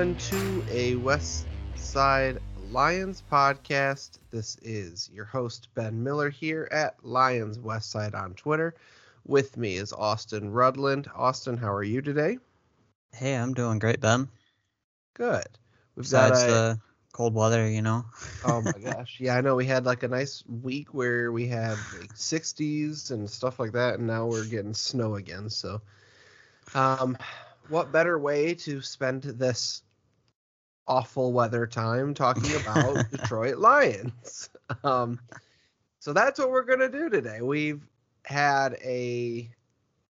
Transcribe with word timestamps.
Everyone, 0.00 0.18
to 0.30 0.64
a 0.70 0.94
West 0.94 1.44
Side 1.74 2.38
Lions 2.70 3.22
podcast. 3.30 4.18
This 4.30 4.56
is 4.62 5.10
your 5.12 5.26
host, 5.26 5.68
Ben 5.74 6.02
Miller, 6.02 6.30
here 6.30 6.66
at 6.72 6.94
Lions 7.04 7.58
West 7.58 7.90
Side 7.90 8.14
on 8.14 8.32
Twitter. 8.32 8.74
With 9.26 9.58
me 9.58 9.76
is 9.76 9.92
Austin 9.92 10.52
Rudland. 10.52 11.06
Austin, 11.14 11.58
how 11.58 11.70
are 11.70 11.82
you 11.82 12.00
today? 12.00 12.38
Hey, 13.12 13.34
I'm 13.34 13.52
doing 13.52 13.78
great, 13.78 14.00
Ben. 14.00 14.30
Good. 15.12 15.44
We've 15.96 16.04
Besides 16.04 16.44
got 16.44 16.48
a, 16.48 16.50
the 16.50 16.80
cold 17.12 17.34
weather, 17.34 17.68
you 17.68 17.82
know. 17.82 18.06
oh 18.46 18.62
my 18.62 18.72
gosh, 18.82 19.18
yeah, 19.20 19.36
I 19.36 19.42
know. 19.42 19.54
We 19.54 19.66
had 19.66 19.84
like 19.84 20.02
a 20.02 20.08
nice 20.08 20.42
week 20.62 20.94
where 20.94 21.30
we 21.30 21.46
had 21.46 21.76
like 22.00 22.14
60s 22.14 23.10
and 23.10 23.28
stuff 23.28 23.60
like 23.60 23.72
that, 23.72 23.98
and 23.98 24.06
now 24.06 24.24
we're 24.24 24.46
getting 24.46 24.72
snow 24.72 25.16
again. 25.16 25.50
So, 25.50 25.82
um, 26.72 27.18
what 27.68 27.92
better 27.92 28.18
way 28.18 28.54
to 28.54 28.80
spend 28.80 29.24
this 29.24 29.82
awful 30.86 31.32
weather 31.32 31.66
time 31.66 32.14
talking 32.14 32.54
about 32.56 33.10
Detroit 33.10 33.58
Lions? 33.58 34.48
Um, 34.84 35.18
so 35.98 36.12
that's 36.12 36.38
what 36.38 36.52
we're 36.52 36.62
gonna 36.62 36.88
do 36.88 37.10
today. 37.10 37.40
We've 37.42 37.82
had 38.24 38.74
a 38.84 39.50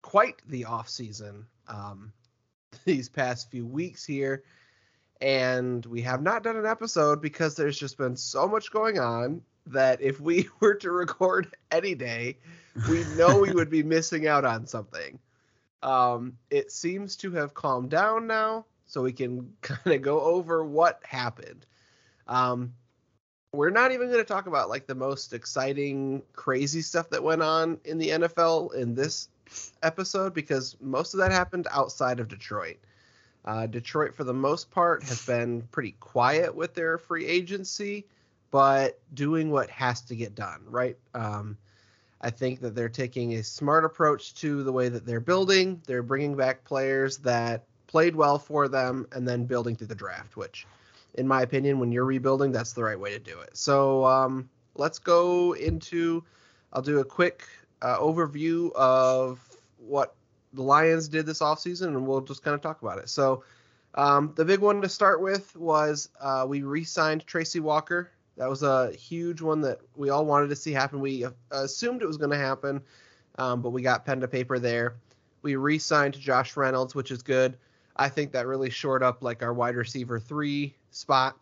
quite 0.01 0.35
the 0.47 0.63
off 0.63 0.87
season 0.87 1.45
um, 1.67 2.13
these 2.85 3.09
past 3.09 3.51
few 3.51 3.65
weeks 3.65 4.05
here, 4.05 4.43
and 5.19 5.85
we 5.85 6.03
have 6.03 6.21
not 6.21 6.41
done 6.41 6.55
an 6.55 6.65
episode 6.65 7.21
because 7.21 7.55
there's 7.55 7.77
just 7.77 7.97
been 7.97 8.15
so 8.15 8.47
much 8.47 8.71
going 8.71 8.97
on 8.97 9.41
that 9.67 10.01
if 10.01 10.19
we 10.19 10.47
were 10.59 10.75
to 10.75 10.91
record 10.91 11.55
any 11.71 11.95
day, 11.95 12.37
we 12.89 13.03
know 13.15 13.39
we 13.39 13.51
would 13.51 13.69
be 13.69 13.83
missing 13.83 14.27
out 14.27 14.45
on 14.45 14.67
something. 14.67 15.19
Um, 15.81 16.37
it 16.49 16.71
seems 16.71 17.15
to 17.17 17.31
have 17.31 17.53
calmed 17.53 17.89
down 17.89 18.27
now, 18.27 18.65
so 18.85 19.01
we 19.01 19.13
can 19.13 19.53
kind 19.61 19.95
of 19.95 20.01
go 20.01 20.21
over 20.21 20.63
what 20.63 21.01
happened. 21.03 21.65
Um, 22.27 22.73
we're 23.53 23.69
not 23.69 23.91
even 23.91 24.07
going 24.07 24.19
to 24.19 24.25
talk 24.25 24.47
about 24.47 24.69
like 24.69 24.87
the 24.87 24.95
most 24.95 25.33
exciting, 25.33 26.21
crazy 26.33 26.81
stuff 26.81 27.09
that 27.09 27.23
went 27.23 27.41
on 27.41 27.79
in 27.85 27.97
the 27.97 28.09
NFL 28.09 28.73
in 28.75 28.95
this 28.95 29.29
episode 29.83 30.33
because 30.33 30.75
most 30.81 31.13
of 31.13 31.19
that 31.19 31.31
happened 31.31 31.67
outside 31.71 32.19
of 32.19 32.27
Detroit. 32.27 32.77
Uh, 33.45 33.67
Detroit, 33.67 34.15
for 34.15 34.23
the 34.23 34.33
most 34.33 34.71
part, 34.71 35.03
has 35.03 35.25
been 35.25 35.61
pretty 35.71 35.95
quiet 35.99 36.53
with 36.53 36.73
their 36.73 36.97
free 36.97 37.27
agency, 37.27 38.05
but 38.49 38.99
doing 39.13 39.51
what 39.51 39.69
has 39.69 40.01
to 40.01 40.15
get 40.15 40.33
done, 40.33 40.61
right? 40.67 40.97
Um, 41.13 41.57
I 42.21 42.31
think 42.31 42.61
that 42.61 42.73
they're 42.73 42.89
taking 42.89 43.35
a 43.35 43.43
smart 43.43 43.85
approach 43.85 44.33
to 44.35 44.63
the 44.63 44.71
way 44.71 44.89
that 44.89 45.05
they're 45.05 45.19
building. 45.19 45.79
They're 45.85 46.01
bringing 46.01 46.35
back 46.35 46.63
players 46.63 47.17
that 47.19 47.65
played 47.95 48.13
well 48.13 48.37
for 48.37 48.67
them 48.67 49.07
and 49.13 49.25
then 49.25 49.45
building 49.45 49.73
through 49.73 49.87
the 49.87 49.95
draft, 49.95 50.35
which, 50.35 50.67
in 51.13 51.25
my 51.25 51.43
opinion, 51.43 51.79
when 51.79 51.93
you're 51.93 52.03
rebuilding, 52.03 52.51
that's 52.51 52.73
the 52.73 52.83
right 52.83 52.99
way 52.99 53.11
to 53.11 53.19
do 53.19 53.39
it. 53.39 53.55
So 53.55 54.03
um, 54.03 54.49
let's 54.75 54.99
go 54.99 55.53
into, 55.53 56.21
I'll 56.73 56.81
do 56.81 56.99
a 56.99 57.05
quick 57.05 57.47
uh, 57.81 57.97
overview 57.97 58.69
of 58.73 59.39
what 59.77 60.13
the 60.51 60.61
Lions 60.61 61.07
did 61.07 61.25
this 61.25 61.39
offseason 61.39 61.87
and 61.87 62.05
we'll 62.05 62.19
just 62.19 62.43
kind 62.43 62.53
of 62.53 62.59
talk 62.59 62.81
about 62.81 62.97
it. 62.97 63.07
So, 63.07 63.45
um, 63.93 64.33
the 64.35 64.43
big 64.43 64.59
one 64.59 64.81
to 64.81 64.89
start 64.89 65.21
with 65.21 65.55
was 65.55 66.09
uh, 66.19 66.45
we 66.45 66.63
re 66.63 66.83
signed 66.83 67.25
Tracy 67.25 67.61
Walker 67.61 68.11
that 68.35 68.49
was 68.49 68.61
a 68.61 68.91
huge 68.91 69.39
one 69.39 69.61
that 69.61 69.79
we 69.95 70.09
all 70.09 70.25
wanted 70.25 70.49
to 70.49 70.57
see 70.57 70.73
happen. 70.73 70.99
We 70.99 71.25
assumed 71.49 72.01
it 72.01 72.07
was 72.07 72.17
going 72.17 72.31
to 72.31 72.37
happen, 72.37 72.81
um, 73.37 73.61
but 73.61 73.69
we 73.69 73.81
got 73.81 74.05
pen 74.05 74.19
to 74.19 74.27
paper 74.27 74.59
there. 74.59 74.95
We 75.45 75.57
re-signed 75.57 76.19
Josh 76.19 76.57
Reynolds, 76.57 76.95
which 76.95 77.11
is 77.11 77.21
good. 77.21 77.55
I 77.95 78.09
think 78.09 78.31
that 78.33 78.47
really 78.47 78.69
shored 78.69 79.03
up 79.03 79.23
like 79.23 79.43
our 79.43 79.53
wide 79.53 79.75
receiver 79.75 80.19
three 80.19 80.75
spot. 80.91 81.37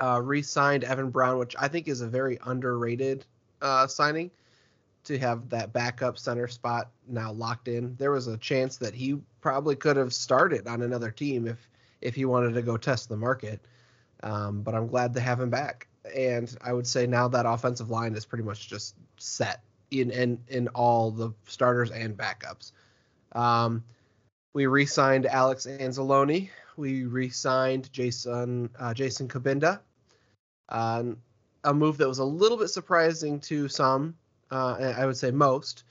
Uh, 0.00 0.20
re-signed 0.22 0.84
Evan 0.84 1.10
Brown, 1.10 1.38
which 1.38 1.56
I 1.58 1.66
think 1.66 1.88
is 1.88 2.02
a 2.02 2.06
very 2.06 2.38
underrated 2.44 3.24
uh, 3.62 3.86
signing 3.86 4.30
to 5.04 5.18
have 5.18 5.48
that 5.48 5.72
backup 5.72 6.18
center 6.18 6.46
spot 6.46 6.90
now 7.08 7.32
locked 7.32 7.66
in. 7.66 7.96
There 7.96 8.10
was 8.10 8.26
a 8.26 8.36
chance 8.36 8.76
that 8.76 8.94
he 8.94 9.18
probably 9.40 9.74
could 9.74 9.96
have 9.96 10.12
started 10.12 10.68
on 10.68 10.82
another 10.82 11.10
team 11.10 11.48
if 11.48 11.68
if 12.00 12.14
he 12.14 12.26
wanted 12.26 12.52
to 12.54 12.62
go 12.62 12.76
test 12.76 13.08
the 13.08 13.16
market. 13.16 13.66
Um, 14.22 14.62
but 14.62 14.74
I'm 14.74 14.86
glad 14.86 15.14
to 15.14 15.20
have 15.20 15.40
him 15.40 15.50
back. 15.50 15.88
And 16.14 16.54
I 16.62 16.72
would 16.72 16.86
say 16.86 17.06
now 17.06 17.26
that 17.28 17.46
offensive 17.46 17.90
line 17.90 18.14
is 18.14 18.24
pretty 18.24 18.44
much 18.44 18.68
just 18.68 18.94
set 19.16 19.62
in 19.90 20.10
in, 20.10 20.38
in 20.48 20.68
all 20.68 21.10
the 21.10 21.32
starters 21.46 21.90
and 21.90 22.16
backups. 22.16 22.72
Um, 23.32 23.82
we 24.54 24.66
re-signed 24.66 25.26
Alex 25.26 25.66
Anzalone. 25.66 26.50
We 26.76 27.04
re-signed 27.04 27.92
Jason 27.92 28.70
uh, 28.78 28.94
Jason 28.94 29.28
Cabinda. 29.28 29.80
Uh, 30.68 31.04
a 31.64 31.74
move 31.74 31.98
that 31.98 32.08
was 32.08 32.18
a 32.18 32.24
little 32.24 32.56
bit 32.56 32.68
surprising 32.68 33.40
to 33.40 33.68
some, 33.68 34.14
uh, 34.50 34.94
I 34.96 35.06
would 35.06 35.16
say 35.16 35.30
most. 35.30 35.84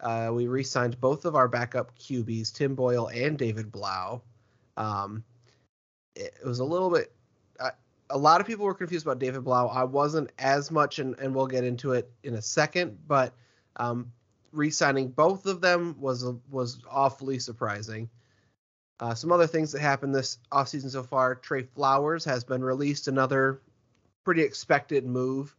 Uh, 0.00 0.30
we 0.32 0.46
re-signed 0.46 0.98
both 1.00 1.24
of 1.26 1.34
our 1.34 1.46
backup 1.46 1.96
QBs, 1.98 2.54
Tim 2.54 2.74
Boyle 2.74 3.08
and 3.08 3.36
David 3.36 3.70
Blough. 3.70 4.22
Um, 4.76 5.24
it 6.16 6.34
was 6.44 6.60
a 6.60 6.64
little 6.64 6.90
bit 6.90 7.12
a 8.10 8.18
lot 8.18 8.40
of 8.40 8.46
people 8.46 8.64
were 8.64 8.74
confused 8.74 9.06
about 9.06 9.18
David 9.18 9.44
Blough. 9.44 9.68
I 9.68 9.84
wasn't 9.84 10.30
as 10.38 10.70
much, 10.70 10.98
and, 10.98 11.18
and 11.18 11.34
we'll 11.34 11.46
get 11.46 11.64
into 11.64 11.92
it 11.92 12.10
in 12.22 12.34
a 12.34 12.42
second. 12.42 12.98
But 13.06 13.34
um, 13.76 14.12
re-signing 14.52 15.08
both 15.08 15.46
of 15.46 15.60
them 15.60 15.96
was 15.98 16.24
was 16.50 16.80
awfully 16.90 17.38
surprising. 17.38 18.08
Uh, 18.98 19.14
some 19.14 19.32
other 19.32 19.46
things 19.46 19.72
that 19.72 19.80
happened 19.80 20.14
this 20.14 20.38
offseason 20.52 20.90
so 20.90 21.02
far: 21.02 21.34
Trey 21.34 21.62
Flowers 21.62 22.24
has 22.24 22.44
been 22.44 22.62
released. 22.62 23.08
Another 23.08 23.60
pretty 24.24 24.42
expected 24.42 25.06
move 25.06 25.56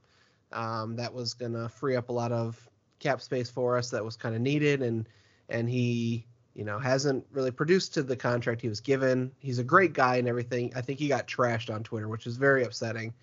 um, 0.51 0.95
that 0.95 1.13
was 1.13 1.33
going 1.33 1.53
to 1.53 1.67
free 1.69 1.95
up 1.95 2.09
a 2.09 2.13
lot 2.13 2.31
of 2.31 2.69
cap 2.99 3.21
space 3.21 3.49
for 3.49 3.77
us. 3.77 3.89
That 3.89 4.05
was 4.05 4.15
kind 4.15 4.35
of 4.35 4.41
needed, 4.41 4.81
and 4.81 5.07
and 5.49 5.69
he 5.69 6.25
you 6.53 6.65
know, 6.65 6.79
hasn't 6.79 7.25
really 7.31 7.51
produced 7.51 7.93
to 7.93 8.03
the 8.03 8.15
contract 8.15 8.61
he 8.61 8.67
was 8.67 8.81
given. 8.81 9.31
He's 9.39 9.59
a 9.59 9.63
great 9.63 9.93
guy 9.93 10.17
and 10.17 10.27
everything. 10.27 10.73
I 10.75 10.81
think 10.81 10.99
he 10.99 11.07
got 11.07 11.27
trashed 11.27 11.73
on 11.73 11.83
Twitter, 11.83 12.09
which 12.09 12.27
is 12.27 12.37
very 12.37 12.63
upsetting. 12.63 13.13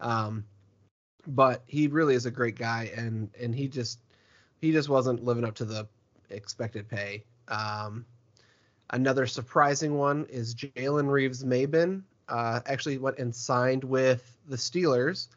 Um, 0.00 0.44
but 1.26 1.62
he 1.66 1.88
really 1.88 2.14
is 2.14 2.26
a 2.26 2.30
great 2.30 2.56
guy, 2.56 2.90
and 2.96 3.30
and 3.40 3.54
he 3.54 3.68
just 3.68 3.98
he 4.60 4.72
just 4.72 4.88
wasn't 4.88 5.24
living 5.24 5.44
up 5.44 5.54
to 5.56 5.64
the 5.64 5.86
expected 6.30 6.88
pay. 6.88 7.24
Um, 7.48 8.04
another 8.90 9.26
surprising 9.26 9.94
one 9.94 10.26
is 10.28 10.54
Jalen 10.54 11.10
Reeves-Maybin. 11.10 12.02
Uh, 12.28 12.60
actually 12.66 12.98
went 12.98 13.18
and 13.18 13.34
signed 13.34 13.84
with 13.84 14.36
the 14.48 14.56
Steelers. 14.56 15.28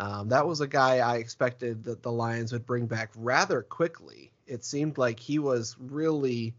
Um, 0.00 0.28
that 0.28 0.46
was 0.46 0.60
a 0.60 0.66
guy 0.66 0.98
I 0.98 1.16
expected 1.16 1.84
that 1.84 2.02
the 2.02 2.12
Lions 2.12 2.52
would 2.52 2.66
bring 2.66 2.86
back 2.86 3.10
rather 3.16 3.62
quickly 3.62 4.32
it 4.46 4.64
seemed 4.64 4.98
like 4.98 5.18
he 5.18 5.38
was 5.38 5.76
really 5.78 6.54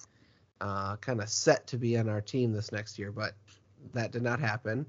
uh, 0.61 0.95
kind 0.97 1.21
of 1.21 1.29
set 1.29 1.67
to 1.67 1.77
be 1.77 1.97
on 1.97 2.09
our 2.09 2.21
team 2.21 2.51
this 2.51 2.71
next 2.71 2.99
year, 2.99 3.11
but 3.11 3.33
that 3.93 4.11
did 4.11 4.21
not 4.21 4.39
happen. 4.39 4.85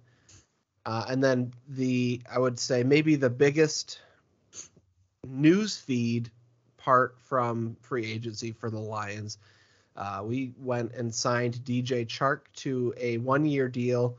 Uh, 0.84 1.04
and 1.08 1.22
then 1.22 1.52
the, 1.68 2.20
I 2.30 2.38
would 2.38 2.58
say 2.58 2.82
maybe 2.82 3.16
the 3.16 3.30
biggest 3.30 4.00
news 5.26 5.76
feed 5.76 6.30
part 6.78 7.16
from 7.18 7.76
free 7.82 8.10
agency 8.10 8.52
for 8.52 8.70
the 8.70 8.78
Lions. 8.78 9.38
Uh, 9.96 10.22
we 10.24 10.52
went 10.58 10.92
and 10.94 11.14
signed 11.14 11.56
DJ 11.64 12.06
Chark 12.06 12.42
to 12.54 12.94
a 12.96 13.18
one 13.18 13.44
year 13.44 13.68
deal. 13.68 14.16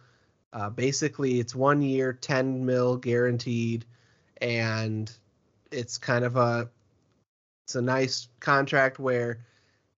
Uh, 0.52 0.70
basically, 0.70 1.40
it's 1.40 1.56
one 1.56 1.82
year, 1.82 2.14
10 2.14 2.66
mil 2.66 2.98
guaranteed, 2.98 3.86
and 4.42 5.12
it's 5.72 5.98
kind 5.98 6.26
of 6.26 6.36
a 6.36 6.70
it's 7.66 7.76
a 7.76 7.82
nice 7.82 8.28
contract 8.40 9.00
where 9.00 9.40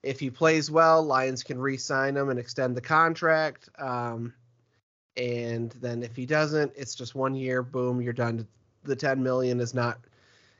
if 0.03 0.19
he 0.19 0.29
plays 0.29 0.69
well, 0.69 1.03
Lions 1.03 1.43
can 1.43 1.59
re-sign 1.59 2.17
him 2.17 2.29
and 2.29 2.39
extend 2.39 2.75
the 2.75 2.81
contract. 2.81 3.69
Um, 3.79 4.33
and 5.15 5.71
then 5.79 6.03
if 6.03 6.15
he 6.15 6.25
doesn't, 6.25 6.73
it's 6.75 6.95
just 6.95 7.15
one 7.15 7.35
year. 7.35 7.63
Boom, 7.63 8.01
you're 8.01 8.13
done. 8.13 8.47
The 8.83 8.95
10 8.95 9.21
million 9.21 9.59
is 9.59 9.73
not 9.73 9.99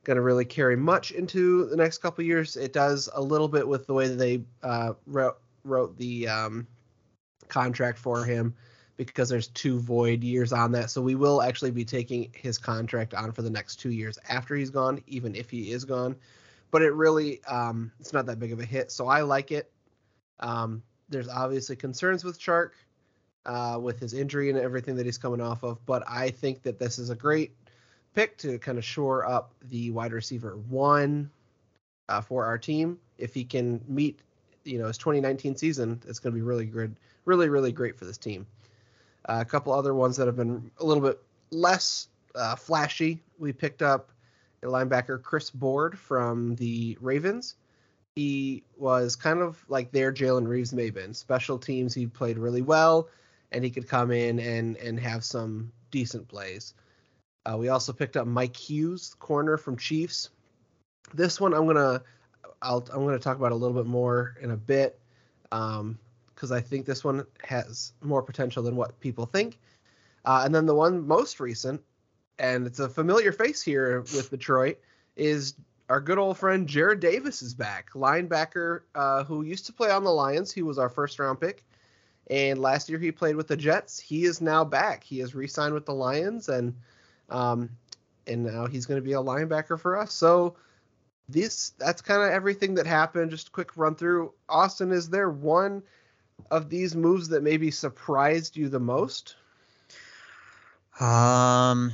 going 0.04 0.16
to 0.16 0.22
really 0.22 0.46
carry 0.46 0.76
much 0.76 1.12
into 1.12 1.66
the 1.66 1.76
next 1.76 2.00
couple 2.00 2.24
years. 2.24 2.56
It 2.56 2.74
does 2.74 3.10
a 3.14 3.22
little 3.22 3.48
bit 3.48 3.68
with 3.68 3.88
the 3.88 3.94
way 3.94 4.08
that 4.08 4.16
they 4.16 4.44
uh, 4.64 4.94
wrote 5.06 5.38
wrote 5.64 5.98
the 5.98 6.28
um, 6.28 6.68
contract 7.48 8.00
for 8.00 8.26
him 8.26 8.56
because 8.98 9.30
there's 9.30 9.48
two 9.48 9.80
void 9.80 10.24
years 10.24 10.54
on 10.54 10.72
that. 10.72 10.90
So 10.90 11.02
we 11.02 11.16
will 11.16 11.42
actually 11.42 11.72
be 11.72 11.86
taking 11.86 12.32
his 12.34 12.58
contract 12.58 13.14
on 13.14 13.32
for 13.32 13.42
the 13.42 13.50
next 13.50 13.78
two 13.78 13.92
years 13.92 14.18
after 14.30 14.56
he's 14.56 14.70
gone, 14.70 15.02
even 15.08 15.36
if 15.36 15.50
he 15.50 15.72
is 15.72 15.86
gone 15.86 16.16
but 16.72 16.82
it 16.82 16.94
really 16.94 17.44
um, 17.44 17.92
it's 18.00 18.14
not 18.14 18.26
that 18.26 18.40
big 18.40 18.54
of 18.54 18.60
a 18.60 18.66
hit. 18.66 18.92
So 18.92 19.08
I 19.08 19.22
like 19.22 19.52
it. 19.52 19.70
Um, 20.40 20.82
there's 21.10 21.28
obviously 21.28 21.76
concerns 21.76 22.24
with 22.24 22.40
Chark 22.40 22.70
uh, 23.46 23.78
with 23.80 24.00
his 24.00 24.14
injury 24.14 24.50
and 24.50 24.58
everything 24.58 24.96
that 24.96 25.06
he's 25.06 25.18
coming 25.18 25.42
off 25.42 25.64
of, 25.64 25.86
but 25.86 26.04
I 26.08 26.30
think 26.30 26.64
that 26.64 26.80
this 26.80 26.98
is 26.98 27.10
a 27.10 27.16
great 27.16 27.54
pick 28.16 28.38
to 28.38 28.58
kind 28.60 28.78
of 28.78 28.86
shore 28.86 29.26
up 29.26 29.54
the 29.70 29.92
wide 29.92 30.14
receiver 30.14 30.58
one 30.70 31.30
uh, 32.10 32.22
for 32.22 32.46
our 32.46 32.58
team. 32.58 33.00
If 33.18 33.34
he 33.34 33.44
can 33.44 33.82
meet 33.88 34.20
you 34.64 34.80
know 34.80 34.88
his 34.88 34.98
2019 34.98 35.56
season, 35.56 36.02
it's 36.08 36.20
going 36.20 36.34
to 36.34 36.38
be 36.38 36.44
really 36.44 36.66
good, 36.66 36.96
really 37.26 37.50
really 37.50 37.72
great 37.72 37.98
for 37.98 38.06
this 38.06 38.18
team. 38.18 38.46
Uh, 39.28 39.40
a 39.42 39.46
couple 39.46 39.74
other 39.74 39.94
ones 39.94 40.18
that 40.18 40.28
have 40.28 40.36
been 40.36 40.72
a 40.80 40.86
little 40.86 41.04
bit 41.04 41.22
less 41.52 42.08
uh, 42.36 42.56
flashy. 42.56 43.22
We 43.38 43.54
picked 43.54 43.82
up 43.82 44.12
a 44.64 44.68
linebacker 44.68 45.22
Chris 45.22 45.50
Board 45.50 45.98
from 45.98 46.56
the 46.56 46.98
Ravens. 47.02 47.56
He 48.16 48.64
was 48.78 49.16
kind 49.16 49.40
of 49.42 49.64
like 49.70 49.92
their 49.92 50.12
Jalen 50.12 50.48
Reeves-Maybin. 50.48 51.16
Special 51.16 51.58
teams, 51.58 51.94
he 51.94 52.08
played 52.08 52.38
really 52.38 52.62
well, 52.62 53.08
and 53.52 53.64
he 53.64 53.70
could 53.70 53.88
come 53.88 54.12
in 54.12 54.40
and 54.40 54.76
and 54.78 55.00
have 55.00 55.24
some 55.24 55.72
decent 55.92 56.28
plays. 56.28 56.74
Uh, 57.46 57.58
we 57.58 57.70
also 57.70 57.92
picked 57.92 58.18
up 58.18 58.28
Mike 58.28 58.56
Hughes, 58.56 59.16
corner 59.20 59.58
from 59.58 59.78
Chiefs. 59.78 60.30
This 61.14 61.40
one 61.40 61.54
I'm 61.54 61.66
gonna 61.66 62.04
I'll 62.62 62.88
I'm 62.94 63.06
gonna 63.06 63.20
talk 63.20 63.38
about 63.38 63.52
a 63.52 63.56
little 63.56 63.76
bit 63.76 63.88
more 63.88 64.38
in 64.42 64.52
a 64.52 64.58
bit, 64.58 65.00
because 65.44 65.80
um, 65.80 65.98
I 66.52 66.62
think 66.62 66.86
this 66.86 67.04
one 67.04 67.26
has 67.44 67.94
more 68.02 68.22
potential 68.22 68.64
than 68.64 68.76
what 68.76 69.00
people 69.00 69.26
think. 69.26 69.60
Uh, 70.24 70.44
and 70.46 70.54
then 70.54 70.68
the 70.68 70.76
one 70.76 71.08
most 71.08 71.40
recent, 71.40 71.82
and 72.38 72.68
it's 72.68 72.80
a 72.80 72.88
familiar 72.88 73.32
face 73.32 73.62
here 73.62 74.02
with 74.02 74.30
Detroit, 74.30 74.78
is 75.16 75.56
our 75.90 76.00
good 76.00 76.20
old 76.20 76.38
friend 76.38 76.68
Jarrad 76.68 77.00
Davis 77.00 77.42
is 77.42 77.56
back, 77.56 77.90
linebacker 77.94 78.82
uh, 78.94 79.24
who 79.24 79.42
used 79.42 79.66
to 79.66 79.74
play 79.74 79.90
on 79.90 80.04
the 80.04 80.12
Lions. 80.12 80.52
He 80.52 80.62
was 80.62 80.78
our 80.78 80.90
first 80.90 81.18
round 81.18 81.42
pick, 81.42 81.66
and 82.30 82.60
last 82.60 82.88
year 82.88 83.00
he 83.00 83.12
played 83.12 83.36
with 83.36 83.48
the 83.48 83.58
Jets. 83.58 84.00
He 84.00 84.26
is 84.26 84.40
now 84.40 84.64
back. 84.64 85.04
He 85.04 85.18
has 85.20 85.34
re-signed 85.34 85.74
with 85.74 85.88
the 85.88 85.94
Lions, 85.94 86.48
and 86.48 86.76
um, 87.32 87.70
and 88.28 88.44
now 88.44 88.68
he's 88.68 88.86
going 88.86 89.00
to 89.00 89.06
be 89.06 89.14
a 89.14 89.18
linebacker 89.18 89.80
for 89.80 89.98
us. 89.98 90.14
So 90.14 90.56
this 91.28 91.72
that's 91.80 92.02
kind 92.02 92.22
of 92.22 92.30
everything 92.30 92.76
that 92.76 92.86
happened. 92.86 93.32
Just 93.32 93.48
a 93.48 93.52
quick 93.52 93.76
run 93.78 93.96
through. 93.96 94.34
Austin, 94.48 94.92
is 94.92 95.10
there 95.10 95.30
one 95.30 95.82
of 96.50 96.70
these 96.70 96.96
moves 96.96 97.30
that 97.30 97.44
maybe 97.44 97.72
surprised 97.72 98.58
you 98.58 98.70
the 98.70 98.80
most? 98.80 99.36
Um, 101.00 101.92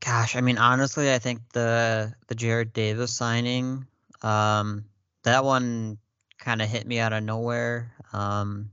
gosh, 0.00 0.36
I 0.36 0.40
mean, 0.40 0.58
honestly, 0.58 1.12
I 1.12 1.18
think 1.18 1.40
the 1.52 2.14
the 2.28 2.34
Jarrad 2.34 2.72
Davis 2.72 3.12
signing, 3.12 3.86
um, 4.22 4.84
that 5.22 5.44
one 5.44 5.98
kind 6.38 6.62
of 6.62 6.68
hit 6.68 6.86
me 6.86 6.98
out 6.98 7.12
of 7.12 7.24
nowhere. 7.24 7.92
Um, 8.12 8.70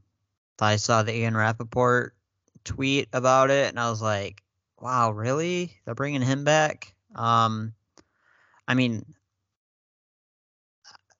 I 0.60 0.76
saw 0.76 1.04
the 1.04 1.16
Ian 1.16 1.36
Rapoport 1.36 2.16
tweet 2.64 3.10
about 3.14 3.50
it, 3.50 3.70
and 3.70 3.80
I 3.80 3.90
was 3.90 4.02
like, 4.02 4.42
wow, 4.80 5.12
really? 5.12 5.72
They're 5.86 5.96
bringing 5.96 6.22
him 6.22 6.44
back? 6.44 6.94
Um, 7.16 7.74
I 8.68 8.74
mean, 8.74 9.06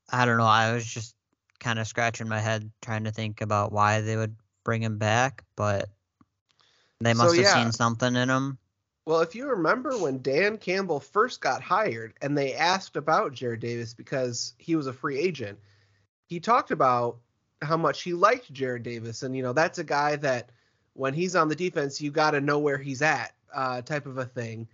I 0.10 0.26
don't 0.26 0.38
know. 0.38 0.46
I 0.46 0.74
was 0.74 0.86
just 0.86 1.16
kind 1.60 1.80
of 1.80 1.88
scratching 1.88 2.28
my 2.28 2.40
head 2.40 2.72
trying 2.82 3.06
to 3.06 3.12
think 3.12 3.42
about 3.42 3.72
why 3.72 4.02
they 4.02 4.18
would 4.18 4.36
bring 4.64 4.84
him 4.84 4.98
back, 4.98 5.44
but 5.56 5.90
they 7.00 7.14
must 7.14 7.32
so, 7.32 7.36
have 7.36 7.44
yeah. 7.44 7.64
seen 7.64 7.72
something 7.72 8.16
in 8.16 8.30
him. 8.30 8.58
Well, 9.06 9.22
if 9.22 9.36
you 9.36 9.48
remember 9.48 9.98
when 9.98 10.22
Dan 10.22 10.58
Campbell 10.58 11.00
first 11.00 11.40
got 11.40 11.62
hired 11.62 12.14
and 12.22 12.36
they 12.36 12.56
asked 12.56 12.96
about 12.96 13.34
Jarrad 13.34 13.60
Davis 13.60 13.94
because 13.94 14.54
he 14.58 14.76
was 14.76 14.88
a 14.88 14.94
free 14.94 15.20
agent, 15.20 15.60
he 16.26 16.40
talked 16.40 16.72
about 16.72 17.18
how 17.62 17.78
much 17.78 18.02
he 18.02 18.14
liked 18.14 18.52
Jarrad 18.52 18.82
Davis. 18.82 19.22
And, 19.22 19.36
you 19.36 19.44
know, 19.44 19.54
that's 19.54 19.78
a 19.78 19.84
guy 19.84 20.16
that 20.18 20.50
when 20.94 21.14
he's 21.14 21.36
on 21.36 21.50
the 21.50 21.56
defense, 21.56 22.02
you 22.02 22.10
got 22.10 22.32
to 22.32 22.42
know 22.42 22.58
where 22.58 22.80
he's 22.80 23.04
at, 23.04 23.34
uh, 23.56 23.82
type 23.82 24.06
of 24.06 24.18
a 24.18 24.26
thing. 24.26 24.68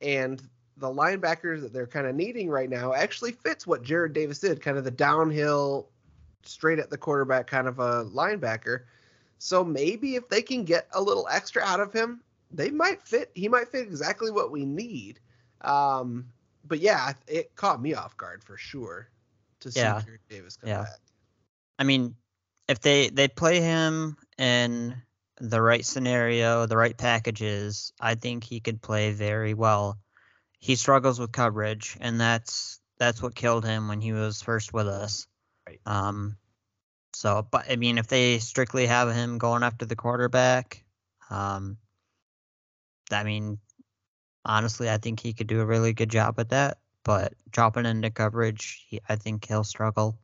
And 0.00 0.40
the 0.76 0.88
linebackers 0.88 1.62
that 1.62 1.72
they're 1.72 1.86
kind 1.86 2.06
of 2.06 2.14
needing 2.14 2.50
right 2.50 2.68
now 2.68 2.92
actually 2.92 3.32
fits 3.32 3.66
what 3.66 3.82
Jarrad 3.82 4.12
Davis 4.12 4.38
did, 4.38 4.62
kind 4.62 4.76
of 4.76 4.84
the 4.84 4.90
downhill, 4.90 5.88
straight 6.44 6.78
at 6.78 6.90
the 6.90 6.98
quarterback 6.98 7.46
kind 7.46 7.66
of 7.66 7.78
a 7.78 8.04
linebacker. 8.04 8.82
So 9.38 9.64
maybe 9.64 10.14
if 10.14 10.28
they 10.28 10.42
can 10.42 10.64
get 10.64 10.86
a 10.94 11.00
little 11.00 11.26
extra 11.30 11.62
out 11.62 11.80
of 11.80 11.92
him, 11.92 12.20
they 12.50 12.70
might 12.70 13.02
fit. 13.02 13.30
He 13.34 13.48
might 13.48 13.68
fit 13.68 13.82
exactly 13.82 14.30
what 14.30 14.50
we 14.50 14.64
need. 14.64 15.18
Um, 15.62 16.26
but 16.68 16.80
yeah, 16.80 17.12
it 17.26 17.54
caught 17.56 17.82
me 17.82 17.94
off 17.94 18.16
guard 18.16 18.44
for 18.44 18.56
sure 18.56 19.08
to 19.60 19.72
see 19.72 19.80
yeah. 19.80 20.02
Davis 20.28 20.56
come 20.56 20.68
yeah. 20.68 20.82
back. 20.82 21.00
I 21.78 21.84
mean, 21.84 22.14
if 22.68 22.80
they 22.80 23.08
they 23.08 23.28
play 23.28 23.60
him 23.60 24.16
in 24.38 24.94
the 25.40 25.60
right 25.60 25.84
scenario, 25.84 26.66
the 26.66 26.76
right 26.76 26.96
packages, 26.96 27.92
I 28.00 28.14
think 28.14 28.44
he 28.44 28.60
could 28.60 28.80
play 28.80 29.12
very 29.12 29.54
well. 29.54 29.98
He 30.58 30.76
struggles 30.76 31.20
with 31.20 31.32
coverage, 31.32 31.96
and 32.00 32.20
that's 32.20 32.80
that's 32.98 33.22
what 33.22 33.34
killed 33.34 33.64
him 33.64 33.88
when 33.88 34.00
he 34.00 34.12
was 34.12 34.42
first 34.42 34.72
with 34.72 34.88
us. 34.88 35.26
Right. 35.66 35.80
Um, 35.84 36.36
so, 37.12 37.46
but 37.50 37.70
I 37.70 37.76
mean, 37.76 37.98
if 37.98 38.08
they 38.08 38.38
strictly 38.38 38.86
have 38.86 39.12
him 39.12 39.38
going 39.38 39.62
after 39.62 39.84
the 39.84 39.96
quarterback, 39.96 40.84
um, 41.30 41.76
I 43.10 43.22
mean, 43.22 43.58
honestly, 44.44 44.90
I 44.90 44.98
think 44.98 45.20
he 45.20 45.32
could 45.32 45.46
do 45.46 45.60
a 45.60 45.66
really 45.66 45.92
good 45.92 46.10
job 46.10 46.38
at 46.38 46.50
that. 46.50 46.78
But 47.04 47.34
dropping 47.50 47.86
into 47.86 48.10
coverage, 48.10 48.84
he, 48.88 49.00
I 49.08 49.16
think 49.16 49.46
he'll 49.46 49.64
struggle. 49.64 50.18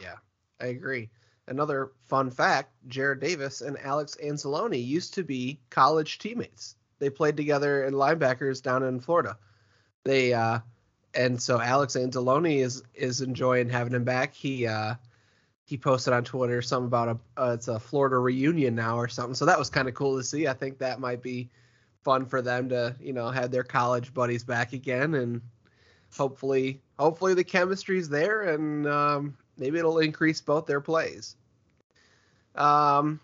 Yeah, 0.00 0.16
I 0.60 0.66
agree. 0.66 1.10
Another 1.48 1.92
fun 2.06 2.30
fact 2.30 2.72
Jarrad 2.88 3.20
Davis 3.20 3.60
and 3.60 3.78
Alex 3.78 4.16
Anzalone 4.22 4.84
used 4.84 5.14
to 5.14 5.24
be 5.24 5.60
college 5.70 6.18
teammates. 6.18 6.76
They 6.98 7.10
played 7.10 7.36
together 7.36 7.84
in 7.84 7.94
linebackers 7.94 8.62
down 8.62 8.84
in 8.84 9.00
Florida. 9.00 9.36
They, 10.04 10.32
uh, 10.34 10.60
and 11.14 11.42
so 11.42 11.60
Alex 11.60 11.94
Anzalone 11.96 12.58
is 12.58 12.82
is 12.94 13.20
enjoying 13.20 13.68
having 13.68 13.92
him 13.92 14.04
back. 14.04 14.34
He 14.34 14.66
uh, 14.66 14.94
he 15.64 15.76
posted 15.76 16.12
on 16.12 16.24
Twitter 16.24 16.62
something 16.62 16.86
about 16.86 17.08
a 17.36 17.42
uh, 17.42 17.52
it's 17.54 17.68
a 17.68 17.80
Florida 17.80 18.18
reunion 18.18 18.74
now 18.74 18.96
or 18.96 19.08
something. 19.08 19.34
So 19.34 19.46
that 19.46 19.58
was 19.58 19.68
kind 19.68 19.88
of 19.88 19.94
cool 19.94 20.16
to 20.16 20.24
see. 20.24 20.46
I 20.46 20.52
think 20.52 20.78
that 20.78 21.00
might 21.00 21.22
be 21.22 21.50
fun 22.02 22.26
for 22.26 22.42
them 22.42 22.68
to 22.68 22.94
you 23.00 23.12
know 23.12 23.30
have 23.30 23.50
their 23.50 23.62
college 23.62 24.12
buddies 24.12 24.44
back 24.44 24.72
again 24.72 25.14
and 25.14 25.40
hopefully 26.16 26.82
hopefully 26.98 27.34
the 27.34 27.44
chemistry's 27.44 28.08
there 28.08 28.42
and 28.42 28.86
um, 28.86 29.36
maybe 29.56 29.78
it'll 29.78 29.98
increase 29.98 30.40
both 30.40 30.66
their 30.66 30.80
plays. 30.80 31.36
Um, 32.54 33.20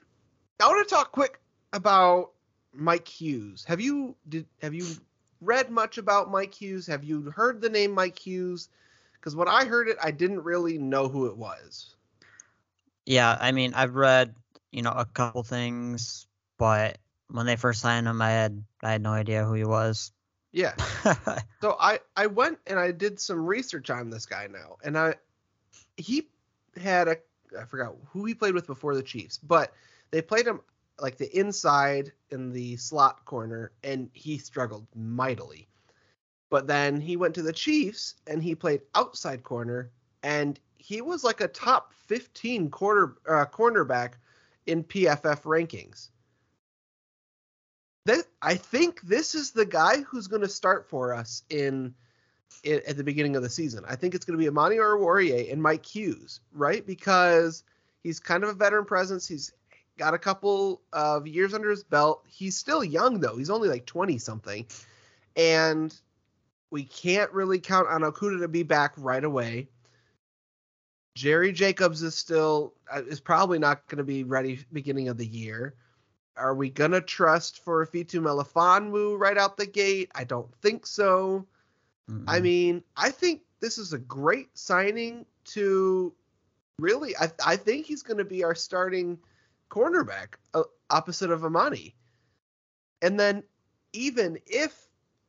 I 0.60 0.66
want 0.66 0.88
to 0.88 0.94
talk 0.94 1.12
quick 1.12 1.40
about 1.72 2.30
Mike 2.72 3.08
Hughes. 3.08 3.64
Have 3.64 3.80
you 3.80 4.16
did 4.28 4.46
have 4.62 4.74
you 4.74 4.86
read 5.40 5.70
much 5.70 5.98
about 5.98 6.30
Mike 6.30 6.54
Hughes? 6.54 6.86
Have 6.86 7.04
you 7.04 7.30
heard 7.30 7.60
the 7.60 7.68
name 7.68 7.92
Mike 7.92 8.18
Hughes? 8.18 8.68
Because 9.14 9.36
when 9.36 9.48
I 9.48 9.64
heard 9.64 9.88
it, 9.88 9.96
I 10.02 10.10
didn't 10.10 10.42
really 10.44 10.78
know 10.78 11.08
who 11.08 11.26
it 11.26 11.36
was. 11.36 11.94
Yeah, 13.04 13.36
I 13.38 13.52
mean, 13.52 13.74
I've 13.74 13.94
read 13.94 14.34
you 14.70 14.82
know 14.82 14.92
a 14.92 15.04
couple 15.04 15.42
things, 15.42 16.26
but 16.58 16.98
when 17.30 17.46
they 17.46 17.56
first 17.56 17.80
signed 17.80 18.06
him, 18.06 18.22
I 18.22 18.30
had 18.30 18.64
I 18.82 18.92
had 18.92 19.02
no 19.02 19.12
idea 19.12 19.44
who 19.44 19.54
he 19.54 19.64
was. 19.64 20.12
Yeah. 20.52 20.74
so 21.60 21.76
I 21.78 22.00
I 22.16 22.26
went 22.26 22.58
and 22.66 22.78
I 22.78 22.92
did 22.92 23.20
some 23.20 23.44
research 23.44 23.90
on 23.90 24.10
this 24.10 24.26
guy 24.26 24.48
now, 24.50 24.76
and 24.82 24.96
I 24.96 25.16
he 25.98 26.28
had 26.80 27.08
a 27.08 27.16
I 27.58 27.64
forgot 27.64 27.96
who 28.10 28.24
he 28.24 28.34
played 28.34 28.54
with 28.54 28.66
before 28.66 28.94
the 28.94 29.02
Chiefs, 29.02 29.38
but 29.38 29.72
they 30.10 30.22
played 30.22 30.46
him 30.46 30.60
like 31.00 31.16
the 31.16 31.38
inside 31.38 32.12
in 32.30 32.52
the 32.52 32.76
slot 32.76 33.24
corner, 33.24 33.72
and 33.84 34.10
he 34.12 34.38
struggled 34.38 34.86
mightily. 34.94 35.68
But 36.50 36.66
then 36.66 37.00
he 37.00 37.16
went 37.16 37.34
to 37.36 37.42
the 37.42 37.52
Chiefs 37.52 38.14
and 38.26 38.42
he 38.42 38.54
played 38.54 38.82
outside 38.94 39.42
corner, 39.42 39.90
and 40.22 40.58
he 40.76 41.00
was 41.00 41.24
like 41.24 41.40
a 41.40 41.48
top 41.48 41.92
15 42.06 42.70
quarter 42.70 43.16
uh, 43.28 43.44
cornerback 43.46 44.14
in 44.66 44.84
PFF 44.84 45.42
rankings. 45.42 46.08
That 48.06 48.24
I 48.40 48.54
think 48.54 49.02
this 49.02 49.34
is 49.34 49.50
the 49.50 49.66
guy 49.66 50.00
who's 50.02 50.28
going 50.28 50.42
to 50.42 50.48
start 50.48 50.88
for 50.88 51.12
us 51.12 51.42
in, 51.50 51.94
in, 52.64 52.80
at 52.86 52.96
the 52.96 53.04
beginning 53.04 53.36
of 53.36 53.42
the 53.42 53.50
season. 53.50 53.84
I 53.88 53.96
think 53.96 54.14
it's 54.14 54.24
going 54.24 54.38
to 54.38 54.42
be 54.42 54.48
Amani 54.48 54.76
Oruwariye 54.76 55.52
and 55.52 55.62
Mike 55.62 55.86
Hughes, 55.86 56.40
right? 56.52 56.84
Because 56.86 57.64
he's 58.02 58.20
kind 58.20 58.42
of 58.42 58.50
a 58.50 58.54
veteran 58.54 58.84
presence. 58.84 59.26
He's 59.26 59.52
got 59.96 60.14
a 60.14 60.18
couple 60.18 60.80
of 60.92 61.26
years 61.26 61.54
under 61.54 61.70
his 61.70 61.84
belt. 61.84 62.24
He's 62.28 62.56
still 62.56 62.84
young 62.84 63.20
though. 63.20 63.36
He's 63.36 63.50
only 63.50 63.68
like 63.68 63.86
20 63.86 64.18
something. 64.18 64.66
And 65.36 65.94
we 66.70 66.84
can't 66.84 67.32
really 67.32 67.58
count 67.58 67.88
on 67.88 68.02
Okudah 68.02 68.40
to 68.40 68.48
be 68.48 68.62
back 68.62 68.92
right 68.96 69.24
away. 69.24 69.68
Jerry 71.14 71.52
Jacobs 71.52 72.02
is 72.02 72.14
still 72.14 72.74
uh, 72.92 73.02
is 73.08 73.20
probably 73.20 73.58
not 73.58 73.86
going 73.88 73.98
to 73.98 74.04
be 74.04 74.22
ready 74.24 74.60
beginning 74.72 75.08
of 75.08 75.18
the 75.18 75.26
year. 75.26 75.74
Are 76.36 76.54
we 76.54 76.70
gonna 76.70 77.00
trust 77.00 77.64
for 77.64 77.84
Ifeatu 77.84 78.20
Melifonwu 78.20 79.18
right 79.18 79.36
out 79.36 79.56
the 79.56 79.66
gate? 79.66 80.12
I 80.14 80.22
don't 80.22 80.54
think 80.62 80.86
so. 80.86 81.44
Mm-hmm. 82.10 82.28
I 82.28 82.40
mean, 82.40 82.82
I 82.96 83.10
think 83.10 83.42
this 83.60 83.78
is 83.78 83.92
a 83.92 83.98
great 83.98 84.56
signing 84.56 85.26
to 85.46 86.12
really. 86.78 87.16
I 87.16 87.30
I 87.44 87.56
think 87.56 87.86
he's 87.86 88.02
going 88.02 88.18
to 88.18 88.24
be 88.24 88.44
our 88.44 88.54
starting 88.54 89.18
cornerback 89.70 90.34
uh, 90.54 90.62
opposite 90.90 91.30
of 91.30 91.44
Amani. 91.44 91.94
And 93.02 93.18
then 93.18 93.42
even 93.92 94.38
if 94.46 94.88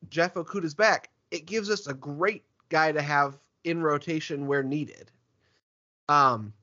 Jeff 0.09 0.35
Okudah's 0.35 0.73
back, 0.73 1.09
it 1.31 1.45
gives 1.45 1.69
us 1.69 1.87
a 1.87 1.93
great 1.93 2.43
guy 2.69 2.91
to 2.91 3.01
have 3.01 3.37
in 3.63 3.81
rotation 3.81 4.47
where 4.47 4.63
needed. 4.63 5.11
Um, 6.07 6.53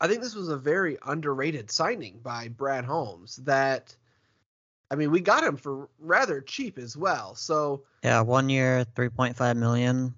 I 0.00 0.08
think 0.08 0.22
this 0.22 0.34
was 0.34 0.48
a 0.48 0.56
very 0.56 0.98
underrated 1.04 1.70
signing 1.70 2.20
by 2.22 2.48
Brad 2.48 2.84
Holmes. 2.84 3.36
That, 3.36 3.94
I 4.90 4.94
mean, 4.94 5.10
we 5.10 5.20
got 5.20 5.42
him 5.44 5.56
for 5.56 5.88
rather 5.98 6.40
cheap 6.40 6.78
as 6.78 6.96
well. 6.96 7.34
So 7.34 7.82
Yeah, 8.02 8.20
one 8.20 8.48
year, 8.48 8.84
three 8.94 9.08
point 9.08 9.36
five 9.36 9.56
million. 9.56 10.14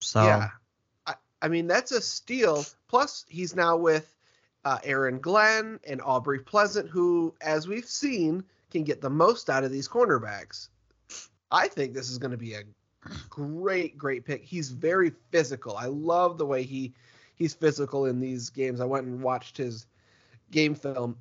So 0.00 0.22
yeah, 0.22 0.50
I, 1.06 1.14
I 1.42 1.48
mean 1.48 1.66
that's 1.66 1.92
a 1.92 2.00
steal. 2.00 2.64
Plus, 2.88 3.24
he's 3.28 3.56
now 3.56 3.76
with 3.76 4.14
uh, 4.64 4.78
Aaron 4.84 5.18
Glenn 5.18 5.80
and 5.86 6.00
Aubrey 6.02 6.38
Pleasant, 6.38 6.88
who, 6.88 7.34
as 7.40 7.66
we've 7.66 7.88
seen, 7.88 8.44
can 8.70 8.84
get 8.84 9.00
the 9.00 9.10
most 9.10 9.50
out 9.50 9.64
of 9.64 9.72
these 9.72 9.88
cornerbacks. 9.88 10.68
I 11.50 11.68
think 11.68 11.94
this 11.94 12.10
is 12.10 12.18
going 12.18 12.30
to 12.30 12.36
be 12.36 12.54
a 12.54 12.62
great, 13.28 13.98
great 13.98 14.24
pick. 14.24 14.44
He's 14.44 14.70
very 14.70 15.12
physical. 15.30 15.76
I 15.76 15.86
love 15.86 16.38
the 16.38 16.46
way 16.46 16.62
he 16.62 16.94
he's 17.34 17.54
physical 17.54 18.06
in 18.06 18.20
these 18.20 18.50
games. 18.50 18.80
I 18.80 18.84
went 18.84 19.06
and 19.06 19.22
watched 19.22 19.56
his 19.56 19.86
game 20.50 20.74
film. 20.74 21.16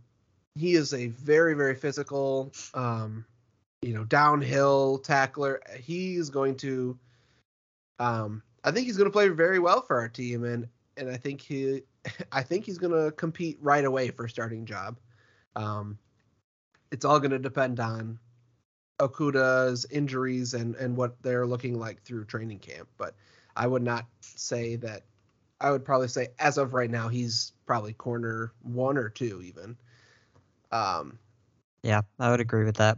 He 0.56 0.74
is 0.74 0.94
a 0.94 1.08
very, 1.08 1.56
very 1.56 1.76
physical, 1.76 2.54
um, 2.74 3.26
you 3.82 3.94
know, 3.94 4.04
downhill 4.04 5.00
tackler. 5.00 5.62
He's 5.80 6.30
going 6.30 6.56
to, 6.58 6.98
um, 8.00 8.44
I 8.64 8.72
think 8.72 8.86
he's 8.86 8.98
going 8.98 9.10
to 9.10 9.14
play 9.14 9.30
very 9.30 9.60
well 9.60 9.82
for 9.82 10.00
our 10.00 10.10
team, 10.10 10.44
and 10.44 10.68
and 10.96 11.10
I 11.10 11.18
think 11.18 11.42
he, 11.42 11.82
I 12.32 12.44
think 12.44 12.66
he's 12.66 12.78
going 12.78 12.94
to 12.94 13.12
compete 13.12 13.58
right 13.62 13.84
away 13.84 14.10
for 14.10 14.28
starting 14.28 14.66
job. 14.66 15.00
Um, 15.56 15.98
it's 16.92 17.06
all 17.06 17.20
going 17.20 17.32
to 17.32 17.40
depend 17.40 17.80
on 17.80 18.20
Okudah's 19.00 19.86
injuries 19.90 20.54
and 20.54 20.76
and 20.76 20.96
what 20.96 21.22
they're 21.24 21.48
looking 21.48 21.80
like 21.80 22.04
through 22.04 22.26
training 22.26 22.60
camp. 22.60 22.88
But 22.98 23.16
I 23.56 23.68
would 23.68 23.84
not 23.84 24.06
say 24.22 24.76
that. 24.78 25.04
I 25.60 25.72
would 25.72 25.86
probably 25.86 26.10
say 26.10 26.30
as 26.40 26.58
of 26.58 26.74
right 26.74 26.90
now 26.90 27.08
he's 27.08 27.54
probably 27.66 27.94
corner 27.94 28.52
one 28.62 28.98
or 28.98 29.10
two 29.10 29.42
even. 29.42 29.78
Um, 30.74 31.20
yeah, 31.84 32.02
I 32.20 32.32
would 32.32 32.40
agree 32.40 32.64
with 32.64 32.78
that. 32.78 32.98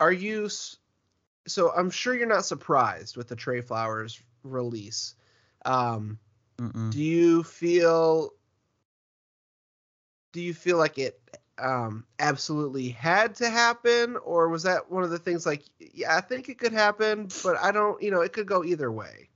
are 0.00 0.12
you? 0.12 0.50
So 1.46 1.72
I'm 1.74 1.90
sure 1.90 2.14
you're 2.14 2.26
not 2.26 2.44
surprised 2.44 3.16
with 3.16 3.28
the 3.28 3.36
Trey 3.36 3.62
Flowers 3.62 4.20
release. 4.42 5.14
Um, 5.64 6.18
do 6.90 7.02
you 7.02 7.42
feel? 7.42 8.30
Do 10.32 10.42
you 10.42 10.52
feel 10.52 10.76
like 10.76 10.98
it 10.98 11.18
um, 11.58 12.04
absolutely 12.18 12.90
had 12.90 13.34
to 13.36 13.48
happen, 13.48 14.16
or 14.16 14.48
was 14.48 14.64
that 14.64 14.90
one 14.90 15.04
of 15.04 15.10
the 15.10 15.18
things 15.18 15.46
like, 15.46 15.64
yeah, 15.78 16.14
I 16.14 16.20
think 16.20 16.48
it 16.48 16.58
could 16.58 16.72
happen, 16.72 17.28
but 17.42 17.56
I 17.56 17.72
don't, 17.72 18.00
you 18.02 18.10
know, 18.10 18.20
it 18.20 18.32
could 18.32 18.46
go 18.46 18.62
either 18.62 18.92
way. 18.92 19.30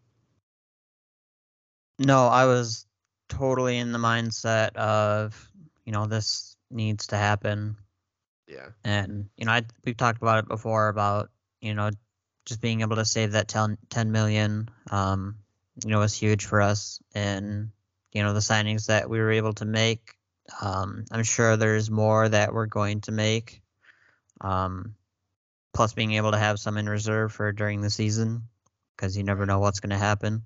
No, 1.98 2.26
I 2.26 2.46
was 2.46 2.86
totally 3.28 3.78
in 3.78 3.92
the 3.92 3.98
mindset 3.98 4.76
of, 4.76 5.50
you 5.84 5.92
know, 5.92 6.06
this 6.06 6.51
needs 6.72 7.08
to 7.08 7.16
happen. 7.16 7.76
Yeah. 8.46 8.68
And, 8.84 9.28
you 9.36 9.46
know, 9.46 9.52
I 9.52 9.62
we've 9.84 9.96
talked 9.96 10.20
about 10.22 10.40
it 10.40 10.48
before 10.48 10.88
about, 10.88 11.30
you 11.60 11.74
know, 11.74 11.90
just 12.44 12.60
being 12.60 12.80
able 12.80 12.96
to 12.96 13.04
save 13.04 13.32
that 13.32 13.48
10, 13.48 13.78
10 13.88 14.12
million, 14.12 14.68
um, 14.90 15.36
you 15.84 15.90
know, 15.90 16.00
was 16.00 16.14
huge 16.14 16.44
for 16.44 16.60
us. 16.60 17.00
And, 17.14 17.70
you 18.12 18.22
know, 18.22 18.34
the 18.34 18.40
signings 18.40 18.86
that 18.86 19.08
we 19.08 19.20
were 19.20 19.30
able 19.30 19.52
to 19.54 19.64
make, 19.64 20.16
um, 20.60 21.04
I'm 21.10 21.22
sure 21.22 21.56
there's 21.56 21.90
more 21.90 22.28
that 22.28 22.52
we're 22.52 22.66
going 22.66 23.00
to 23.02 23.12
make. 23.12 23.62
Um, 24.40 24.96
plus 25.72 25.94
being 25.94 26.12
able 26.12 26.32
to 26.32 26.38
have 26.38 26.58
some 26.58 26.76
in 26.76 26.88
reserve 26.88 27.32
for 27.32 27.52
during 27.52 27.80
the 27.80 27.90
season 27.90 28.42
because 28.96 29.16
you 29.16 29.24
never 29.24 29.46
know 29.46 29.58
what's 29.58 29.80
going 29.80 29.90
to 29.90 29.96
happen. 29.96 30.42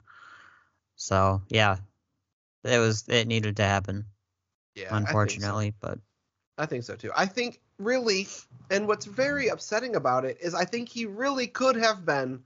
So 0.97 1.42
yeah, 1.49 1.76
it 2.64 2.78
was 2.78 3.09
it 3.09 3.26
needed 3.26 3.56
to 3.56 3.64
happen. 3.64 4.06
Yeah. 4.75 4.90
Think 4.90 4.90
so. 4.90 4.97
unfortunately, 4.97 5.75
but 5.80 5.99
I 6.59 6.67
think 6.67 6.85
so 6.85 6.97
too. 6.97 7.11
I 7.15 7.27
think 7.27 7.61
really, 7.79 8.29
and 8.71 8.89
what's 8.89 9.07
very 9.07 9.49
upsetting 9.49 9.97
about 9.97 10.25
it 10.25 10.39
is 10.41 10.55
I 10.55 10.65
think 10.65 10.89
he 10.89 11.07
really 11.07 11.47
could 11.47 11.77
have 11.77 12.05
been 12.07 12.43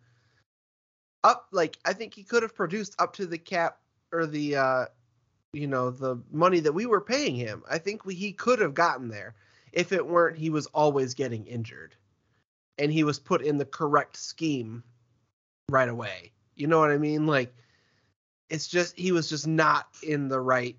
up. 1.23 1.47
Like 1.53 1.79
I 1.85 1.93
think 1.93 2.15
he 2.15 2.25
could 2.25 2.43
have 2.43 2.55
produced 2.55 2.97
up 2.99 3.15
to 3.15 3.27
the 3.27 3.39
cap 3.39 3.79
or 4.13 4.27
the, 4.27 4.57
uh, 4.57 4.85
you 5.53 5.67
know, 5.67 5.91
the 5.91 6.17
money 6.33 6.61
that 6.61 6.73
we 6.73 6.87
were 6.87 7.01
paying 7.01 7.37
him. 7.37 7.63
I 7.71 7.79
think 7.79 8.05
we, 8.05 8.15
he 8.15 8.33
could 8.33 8.59
have 8.61 8.75
gotten 8.75 9.09
there 9.09 9.35
if 9.73 9.93
it 9.93 10.07
weren't 10.07 10.37
he 10.37 10.51
was 10.51 10.67
always 10.67 11.15
getting 11.15 11.47
injured, 11.47 11.95
and 12.79 12.93
he 12.93 13.05
was 13.05 13.21
put 13.21 13.43
in 13.43 13.59
the 13.59 13.65
correct 13.65 14.17
scheme 14.17 14.83
right 15.69 15.89
away. 15.89 16.33
You 16.57 16.67
know 16.67 16.81
what 16.81 16.91
I 16.91 16.99
mean? 16.99 17.27
Like 17.27 17.55
it's 18.49 18.67
just 18.67 18.99
he 18.99 19.13
was 19.13 19.29
just 19.29 19.47
not 19.47 19.87
in 20.03 20.29
the 20.29 20.41
right 20.41 20.77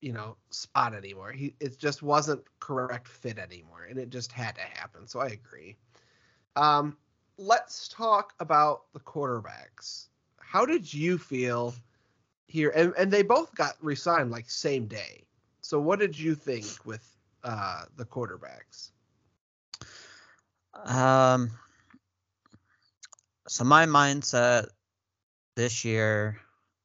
you 0.00 0.12
know 0.12 0.36
spot 0.50 0.94
anymore. 0.94 1.32
He 1.32 1.54
it 1.60 1.78
just 1.78 2.02
wasn't 2.02 2.42
correct 2.60 3.08
fit 3.08 3.38
anymore, 3.38 3.84
and 3.88 3.98
it 3.98 4.10
just 4.10 4.32
had 4.32 4.54
to 4.56 4.62
happen. 4.62 5.06
So 5.06 5.20
I 5.20 5.26
agree. 5.28 5.76
Um, 6.56 6.96
let's 7.38 7.88
talk 7.88 8.34
about 8.40 8.82
the 8.92 9.00
quarterbacks. 9.00 10.08
How 10.38 10.64
did 10.66 10.92
you 10.92 11.18
feel 11.18 11.74
here? 12.46 12.70
And 12.74 12.94
and 12.98 13.10
they 13.10 13.22
both 13.22 13.54
got 13.54 13.76
resigned 13.82 14.30
like 14.30 14.50
same 14.50 14.86
day. 14.86 15.24
So 15.60 15.80
what 15.80 15.98
did 16.00 16.18
you 16.18 16.34
think 16.34 16.66
with 16.84 17.16
uh, 17.44 17.84
the 17.96 18.04
quarterbacks? 18.04 18.90
um, 20.84 21.50
so 23.48 23.64
my 23.64 23.86
mindset 23.86 24.68
this 25.56 25.84
year, 25.84 26.38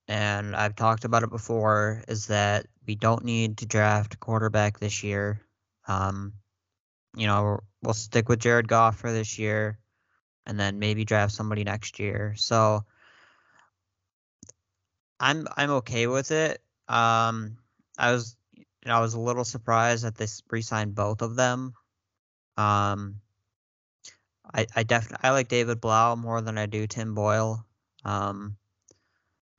and 0.07 0.55
I've 0.55 0.75
talked 0.75 1.05
about 1.05 1.23
it 1.23 1.29
before, 1.29 2.03
is 2.07 2.27
that 2.27 2.65
we 2.87 2.95
don't 2.95 3.23
need 3.23 3.57
to 3.57 3.65
draft 3.65 4.13
a 4.13 4.17
quarterback 4.17 4.79
this 4.79 5.03
year. 5.03 5.41
Um, 5.87 6.33
you 7.15 7.27
know, 7.27 7.61
we'll 7.81 7.93
stick 7.93 8.29
with 8.29 8.39
Jared 8.39 8.67
Goff 8.67 8.97
for 8.97 9.11
this 9.11 9.39
year, 9.39 9.79
and 10.45 10.59
then 10.59 10.79
maybe 10.79 11.05
draft 11.05 11.33
somebody 11.33 11.63
next 11.63 11.99
year. 11.99 12.33
So 12.37 12.83
I'm 15.19 15.47
I'm 15.55 15.71
okay 15.71 16.07
with 16.07 16.31
it. 16.31 16.61
Um, 16.87 17.57
I 17.97 18.11
was 18.11 18.35
you 18.55 18.65
know, 18.85 18.95
I 18.95 19.01
was 19.01 19.13
a 19.13 19.19
little 19.19 19.45
surprised 19.45 20.03
that 20.03 20.15
they 20.15 20.27
re-signed 20.49 20.93
both 20.93 21.21
of 21.21 21.35
them. 21.35 21.73
Um, 22.57 23.21
I 24.53 24.67
I 24.75 24.83
definitely 24.83 25.27
I 25.27 25.31
like 25.31 25.47
David 25.47 25.81
Blough 25.81 26.15
more 26.15 26.41
than 26.41 26.57
I 26.57 26.65
do 26.65 26.87
Tim 26.87 27.15
Boyle. 27.15 27.65
Um, 28.03 28.57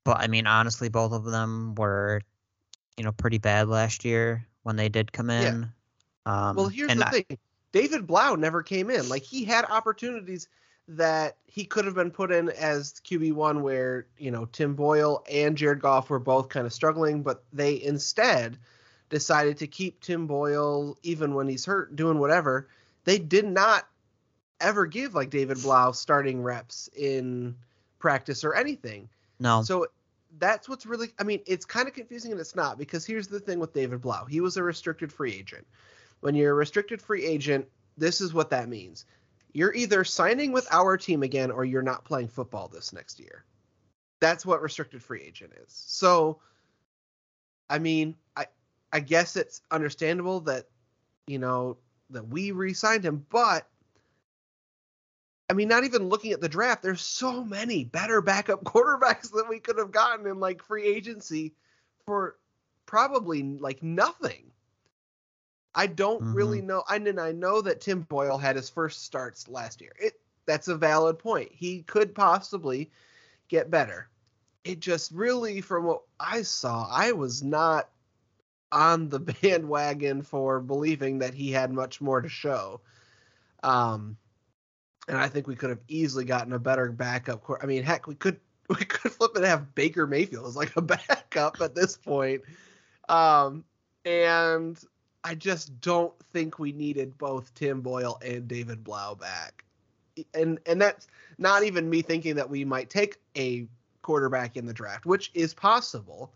but 0.04 0.18
I 0.18 0.28
mean 0.28 0.46
honestly, 0.46 0.88
both 0.88 1.12
of 1.12 1.24
them 1.24 1.74
were 1.74 2.20
you 2.96 3.04
know 3.04 3.12
pretty 3.12 3.38
bad 3.38 3.68
last 3.68 4.04
year 4.04 4.46
when 4.62 4.76
they 4.76 4.88
did 4.88 5.12
come 5.12 5.30
Yeah. 5.30 5.48
in. 5.48 5.72
Um, 6.26 6.56
well, 6.56 6.68
here's 6.68 6.90
and 6.90 7.00
the 7.00 7.06
I- 7.06 7.10
thing. 7.10 7.38
David 7.72 8.06
Blough 8.06 8.36
never 8.36 8.62
came 8.62 8.90
in. 8.90 9.08
Like 9.08 9.22
he 9.22 9.44
had 9.44 9.64
opportunities 9.66 10.48
that 10.88 11.36
he 11.46 11.64
could 11.64 11.84
have 11.84 11.94
been 11.94 12.10
put 12.10 12.30
in 12.32 12.48
as 12.50 12.94
QB 13.04 13.32
one, 13.32 13.62
where 13.62 14.06
you 14.18 14.30
know 14.30 14.46
Tim 14.46 14.74
Boyle 14.74 15.24
and 15.30 15.56
Jared 15.56 15.80
Goff 15.80 16.08
were 16.10 16.18
both 16.18 16.48
kind 16.48 16.66
of 16.66 16.72
struggling, 16.72 17.22
but 17.22 17.44
they 17.52 17.82
instead 17.82 18.56
decided 19.10 19.58
to 19.58 19.66
keep 19.66 20.00
Tim 20.00 20.26
Boyle 20.26 20.96
even 21.02 21.34
when 21.34 21.48
he's 21.48 21.64
hurt, 21.64 21.94
doing 21.94 22.18
whatever. 22.18 22.68
They 23.04 23.18
did 23.18 23.44
not 23.46 23.86
ever 24.60 24.86
give 24.86 25.14
like 25.14 25.30
David 25.30 25.60
Blough 25.62 25.92
starting 25.92 26.42
reps 26.42 26.88
in 26.96 27.54
practice 27.98 28.42
or 28.42 28.54
anything. 28.54 29.08
no, 29.38 29.62
So 29.62 29.86
that's 30.38 30.68
what's 30.68 30.86
really 30.86 31.08
I 31.18 31.24
mean, 31.24 31.40
it's 31.46 31.64
kind 31.64 31.88
of 31.88 31.94
confusing 31.94 32.32
and 32.32 32.40
it's 32.40 32.56
not 32.56 32.78
because 32.78 33.04
here's 33.04 33.28
the 33.28 33.40
thing 33.40 33.58
with 33.58 33.72
David 33.72 34.00
Blough. 34.00 34.26
He 34.26 34.40
was 34.40 34.56
a 34.56 34.62
restricted 34.62 35.12
free 35.12 35.32
agent. 35.32 35.66
When 36.20 36.34
you're 36.34 36.52
a 36.52 36.54
restricted 36.54 37.00
free 37.02 37.24
agent, 37.24 37.66
this 37.96 38.20
is 38.20 38.34
what 38.34 38.50
that 38.50 38.68
means. 38.68 39.04
You're 39.52 39.74
either 39.74 40.04
signing 40.04 40.52
with 40.52 40.66
our 40.70 40.96
team 40.96 41.22
again 41.22 41.50
or 41.50 41.64
you're 41.64 41.82
not 41.82 42.04
playing 42.04 42.28
football 42.28 42.68
this 42.68 42.92
next 42.92 43.18
year. 43.18 43.44
That's 44.20 44.44
what 44.44 44.62
restricted 44.62 45.02
free 45.02 45.22
agent 45.22 45.52
is. 45.64 45.72
So 45.72 46.40
I 47.68 47.78
mean, 47.78 48.16
I 48.36 48.46
I 48.92 49.00
guess 49.00 49.36
it's 49.36 49.62
understandable 49.70 50.40
that 50.40 50.66
you 51.26 51.38
know 51.38 51.78
that 52.10 52.28
we 52.28 52.52
re-signed 52.52 53.04
him, 53.04 53.26
but 53.30 53.68
I 55.48 55.52
mean, 55.52 55.68
not 55.68 55.84
even 55.84 56.08
looking 56.08 56.32
at 56.32 56.40
the 56.40 56.48
draft, 56.48 56.82
there's 56.82 57.00
so 57.00 57.44
many 57.44 57.84
better 57.84 58.20
backup 58.20 58.64
quarterbacks 58.64 59.30
that 59.32 59.48
we 59.48 59.60
could 59.60 59.78
have 59.78 59.92
gotten 59.92 60.26
in 60.26 60.40
like 60.40 60.62
free 60.62 60.84
agency 60.84 61.54
for 62.04 62.36
probably 62.84 63.42
like 63.42 63.82
nothing. 63.82 64.50
I 65.74 65.86
don't 65.86 66.32
really 66.32 66.62
know. 66.62 66.82
I 66.88 66.98
mean, 66.98 67.18
I 67.18 67.32
know 67.32 67.60
that 67.60 67.82
Tim 67.82 68.00
Boyle 68.00 68.38
had 68.38 68.56
his 68.56 68.70
first 68.70 69.04
starts 69.04 69.46
last 69.46 69.82
year. 69.82 69.92
It 70.00 70.18
that's 70.46 70.68
a 70.68 70.76
valid 70.76 71.18
point. 71.18 71.50
He 71.52 71.82
could 71.82 72.14
possibly 72.14 72.90
get 73.48 73.70
better. 73.70 74.08
It 74.64 74.80
just 74.80 75.12
really, 75.12 75.60
from 75.60 75.84
what 75.84 76.02
I 76.18 76.42
saw, 76.42 76.88
I 76.90 77.12
was 77.12 77.42
not 77.42 77.90
on 78.72 79.08
the 79.08 79.20
bandwagon 79.42 80.22
for 80.22 80.60
believing 80.60 81.18
that 81.18 81.34
he 81.34 81.52
had 81.52 81.72
much 81.72 82.00
more 82.00 82.20
to 82.20 82.28
show. 82.28 82.80
Um, 83.62 84.16
and 85.08 85.16
I 85.16 85.28
think 85.28 85.46
we 85.46 85.56
could 85.56 85.70
have 85.70 85.80
easily 85.88 86.24
gotten 86.24 86.52
a 86.52 86.58
better 86.58 86.90
backup. 86.90 87.44
I 87.62 87.66
mean, 87.66 87.82
heck, 87.82 88.06
we 88.06 88.14
could 88.14 88.40
we 88.68 88.84
could 88.84 89.12
flip 89.12 89.36
and 89.36 89.44
have 89.44 89.74
Baker 89.74 90.06
Mayfield 90.06 90.46
as 90.46 90.56
like 90.56 90.74
a 90.76 90.82
backup 90.82 91.60
at 91.60 91.74
this 91.74 91.96
point. 91.96 92.42
Um, 93.08 93.64
and 94.04 94.82
I 95.22 95.34
just 95.34 95.80
don't 95.80 96.12
think 96.32 96.58
we 96.58 96.72
needed 96.72 97.16
both 97.18 97.54
Tim 97.54 97.80
Boyle 97.80 98.18
and 98.24 98.48
David 98.48 98.82
Blough 98.84 99.16
back. 99.16 99.64
And 100.34 100.58
and 100.66 100.80
that's 100.80 101.06
not 101.38 101.62
even 101.62 101.90
me 101.90 102.02
thinking 102.02 102.36
that 102.36 102.48
we 102.48 102.64
might 102.64 102.90
take 102.90 103.18
a 103.36 103.66
quarterback 104.02 104.56
in 104.56 104.66
the 104.66 104.72
draft, 104.72 105.06
which 105.06 105.30
is 105.34 105.52
possible. 105.52 106.32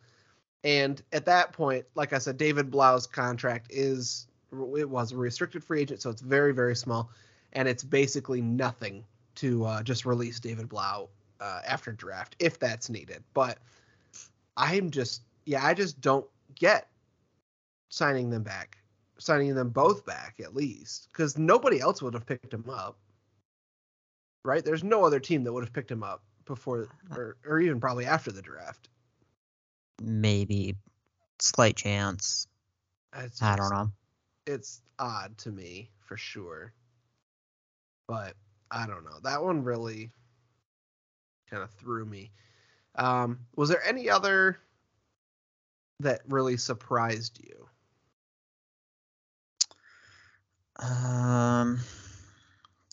And 0.63 1.03
at 1.13 1.25
that 1.25 1.53
point, 1.53 1.87
like 1.95 2.13
I 2.13 2.19
said, 2.19 2.37
David 2.37 2.71
Blough's 2.71 3.07
contract 3.07 3.69
is 3.71 4.27
it 4.53 4.89
was 4.89 5.13
a 5.13 5.17
restricted 5.17 5.65
free 5.65 5.81
agent, 5.81 6.03
so 6.03 6.11
it's 6.11 6.21
very 6.21 6.53
very 6.53 6.77
small, 6.77 7.11
and 7.53 7.69
it's 7.69 7.83
basically 7.85 8.41
nothing 8.41 9.05
to 9.37 9.65
uh, 9.65 9.83
just 9.83 10.05
release 10.07 10.41
David 10.41 10.69
Blough 10.69 11.09
uh, 11.41 11.61
after 11.67 11.93
draft 11.93 12.37
if 12.39 12.59
that's 12.59 12.91
needed. 12.91 13.23
But 13.35 13.59
I'm 14.57 14.91
just 14.91 15.23
yeah, 15.47 15.65
I 15.65 15.75
just 15.75 16.01
don't 16.01 16.27
get 16.55 16.89
signing 17.89 18.31
them 18.31 18.43
back, 18.43 18.79
signing 19.19 19.55
them 19.55 19.71
both 19.71 20.05
back 20.05 20.37
at 20.43 20.55
least, 20.55 21.09
because 21.13 21.39
nobody 21.39 21.81
else 21.81 22.03
would 22.03 22.15
have 22.15 22.27
picked 22.27 22.53
him 22.53 22.69
up. 22.69 22.97
Right? 24.45 24.65
There's 24.65 24.85
no 24.85 25.05
other 25.05 25.21
team 25.21 25.45
that 25.45 25.53
would 25.53 25.65
have 25.65 25.73
picked 25.73 25.91
him 25.91 26.03
up 26.03 26.23
before 26.47 26.89
or, 27.11 27.37
or 27.47 27.61
even 27.61 27.81
probably 27.81 28.07
after 28.07 28.33
the 28.33 28.43
draft. 28.43 28.89
Maybe 30.03 30.77
slight 31.41 31.77
chance. 31.77 32.47
It's 33.17 33.43
I 33.43 33.57
don't 33.57 33.65
just- 33.65 33.73
know. 33.73 33.93
It's 34.47 34.81
odd 34.99 35.37
to 35.39 35.51
me 35.51 35.91
for 36.01 36.17
sure. 36.17 36.73
But 38.11 38.35
I 38.73 38.89
don't 38.89 39.05
know. 39.05 39.21
That 39.23 39.41
one 39.45 39.63
really 39.63 40.11
kind 41.49 41.63
of 41.63 41.71
threw 41.71 42.05
me. 42.05 42.33
Um, 42.97 43.39
was 43.55 43.69
there 43.69 43.87
any 43.87 44.11
other 44.11 44.59
that 46.01 46.23
really 46.29 46.57
surprised 46.57 47.39
you? 47.41 47.69
Um, 50.85 51.79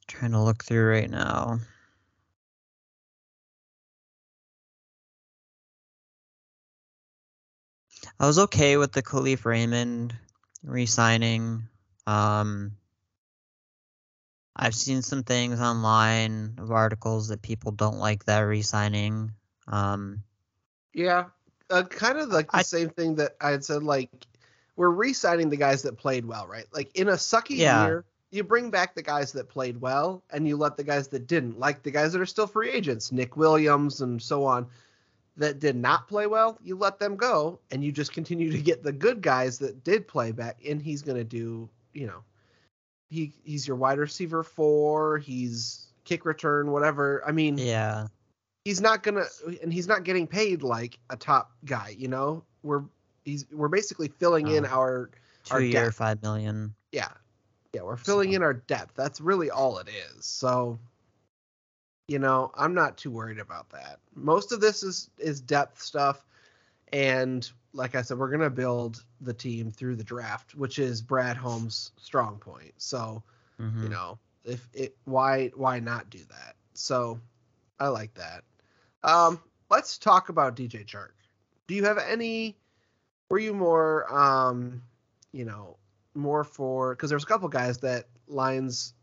trying 0.07 0.33
to 0.33 0.43
look 0.43 0.63
through 0.63 0.87
right 0.87 1.09
now. 1.09 1.61
I 8.19 8.27
was 8.27 8.37
okay 8.37 8.77
with 8.77 8.91
the 8.91 9.01
Kalif 9.01 9.45
Raymond 9.45 10.15
re-signing. 10.63 11.63
Um, 12.05 12.76
I've 14.57 14.75
seen 14.75 15.01
some 15.03 15.23
things 15.23 15.61
online 15.61 16.55
of 16.57 16.71
articles 16.71 17.27
that 17.27 17.41
people 17.41 17.71
don't 17.71 17.99
like 17.99 18.25
that 18.25 18.39
re-signing. 18.39 19.31
Um, 19.67 20.23
Yeah, 20.93 21.25
uh, 21.69 21.83
kind 21.83 22.17
of 22.17 22.29
like 22.29 22.51
the 22.51 22.57
I- 22.57 22.63
same 22.63 22.89
thing 22.89 23.15
that 23.15 23.35
I 23.39 23.51
had 23.51 23.63
said. 23.63 23.83
Like 23.83 24.09
we're 24.75 24.89
re-signing 24.89 25.49
the 25.49 25.57
guys 25.57 25.83
that 25.83 25.97
played 25.97 26.25
well, 26.25 26.47
right? 26.47 26.65
Like 26.73 26.95
in 26.95 27.09
a 27.09 27.13
sucky 27.13 27.57
Yeah. 27.57 27.85
year, 27.85 28.05
you 28.31 28.43
bring 28.43 28.71
back 28.71 28.95
the 28.95 29.01
guys 29.03 29.31
that 29.33 29.47
played 29.47 29.79
well, 29.79 30.23
and 30.31 30.47
you 30.47 30.57
let 30.57 30.75
the 30.75 30.83
guys 30.83 31.07
that 31.09 31.27
didn't, 31.27 31.59
like 31.59 31.83
the 31.83 31.91
guys 31.91 32.11
that 32.13 32.21
are 32.21 32.25
still 32.25 32.47
free 32.47 32.69
agents, 32.71 33.11
Nick 33.11 33.37
Williams 33.37 34.01
and 34.01 34.21
so 34.21 34.43
on, 34.43 34.67
that 35.37 35.59
did 35.59 35.75
not 35.75 36.07
play 36.07 36.25
well, 36.27 36.57
you 36.63 36.75
let 36.75 36.97
them 36.99 37.15
go, 37.15 37.59
and 37.71 37.83
you 37.83 37.91
just 37.91 38.11
continue 38.11 38.51
to 38.51 38.57
get 38.57 38.83
the 38.83 38.91
good 38.91 39.21
guys 39.21 39.59
that 39.59 39.83
did 39.83 40.07
play 40.07 40.31
back. 40.31 40.57
And 40.67 40.81
he's 40.81 41.03
gonna 41.03 41.23
do, 41.23 41.69
you 41.93 42.07
know, 42.07 42.23
he 43.09 43.33
he's 43.43 43.67
your 43.67 43.77
wide 43.77 43.97
receiver 43.99 44.43
four, 44.43 45.17
he's 45.17 45.87
kick 46.03 46.25
return, 46.25 46.71
whatever. 46.71 47.23
I 47.27 47.31
mean, 47.31 47.57
yeah, 47.57 48.07
he's 48.65 48.81
not 48.81 49.03
gonna 49.03 49.23
and 49.61 49.71
he's 49.71 49.87
not 49.87 50.03
getting 50.03 50.27
paid 50.27 50.61
like 50.63 50.99
a 51.09 51.15
top 51.15 51.51
guy 51.65 51.95
you 51.97 52.07
know 52.09 52.43
we're 52.63 52.83
he's 53.23 53.45
we're 53.51 53.69
basically 53.69 54.09
filling 54.09 54.47
in 54.49 54.65
Oh. 54.65 54.69
our 54.69 55.09
our 55.51 55.59
two 55.59 55.65
year, 55.67 55.85
depth. 55.85 55.95
five 55.95 56.21
million. 56.21 56.73
yeah 56.91 57.07
yeah 57.73 57.81
we're 57.81 57.95
filling 57.95 58.31
So- 58.31 58.35
in 58.35 58.43
our 58.43 58.53
depth 58.55 58.93
that's 58.95 59.21
really 59.21 59.49
all 59.49 59.77
it 59.79 59.87
is 59.87 60.25
so 60.25 60.77
you 62.09 62.19
know 62.19 62.51
i'm 62.55 62.73
not 62.73 62.97
too 62.97 63.09
worried 63.11 63.39
about 63.39 63.69
that 63.69 63.99
most 64.15 64.51
of 64.51 64.59
this 64.59 64.83
is 64.83 65.09
is 65.17 65.39
depth 65.39 65.81
stuff 65.81 66.25
and 66.91 67.49
like 67.77 67.95
i 67.95 68.01
said 68.01 68.17
we're 68.17 68.31
gonna 68.31 68.49
build 68.49 69.03
the 69.21 69.33
team 69.33 69.71
through 69.71 69.95
the 69.95 70.03
draft 70.03 70.55
which 70.55 70.79
is 70.79 71.01
brad 71.01 71.37
holmes 71.37 71.91
strong 71.97 72.37
point. 72.39 72.73
So 72.77 73.23
Mhm. 73.59 73.83
you 73.83 73.89
know 73.89 74.19
if 74.43 74.67
it 74.73 74.97
why 75.05 75.49
why 75.55 75.79
not 75.79 76.09
do 76.09 76.19
that? 76.29 76.55
So 76.73 77.19
i 77.79 77.87
like 77.89 78.13
that. 78.15 78.43
Um 79.03 79.39
let's 79.69 79.97
talk 79.97 80.29
about 80.29 80.55
dj 80.55 80.85
chark. 80.85 81.11
Do 81.67 81.75
you 81.75 81.85
have 81.85 81.97
any 81.97 82.57
were 83.29 83.39
you 83.39 83.53
more 83.53 84.11
um 84.13 84.81
you 85.31 85.45
know 85.45 85.77
more 86.15 86.43
for 86.43 86.95
because 86.95 87.09
there's 87.09 87.23
a 87.23 87.27
couple 87.27 87.47
guys 87.49 87.79
that 87.79 88.07
lines 88.27 88.93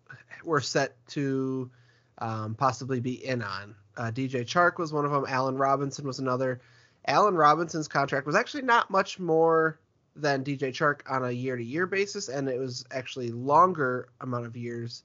were 0.44 0.60
set 0.60 0.96
to 1.08 1.70
um, 2.18 2.54
possibly 2.54 3.00
be 3.00 3.24
in 3.24 3.42
on. 3.42 3.74
Uh, 3.96 4.10
dj 4.10 4.42
chark 4.44 4.78
was 4.78 4.92
one 4.92 5.04
of 5.04 5.12
them. 5.12 5.24
Allen 5.28 5.56
robinson 5.56 6.06
was 6.06 6.18
another 6.18 6.60
allen 7.06 7.34
robinson's 7.34 7.88
contract 7.88 8.26
was 8.26 8.36
actually 8.36 8.62
not 8.62 8.90
much 8.90 9.18
more 9.18 9.80
than 10.16 10.44
dj 10.44 10.70
chark 10.70 11.00
on 11.10 11.24
a 11.24 11.30
year 11.30 11.56
to 11.56 11.64
year 11.64 11.86
basis 11.86 12.28
and 12.28 12.48
it 12.48 12.58
was 12.58 12.84
actually 12.90 13.30
longer 13.30 14.08
amount 14.20 14.46
of 14.46 14.56
years 14.56 15.04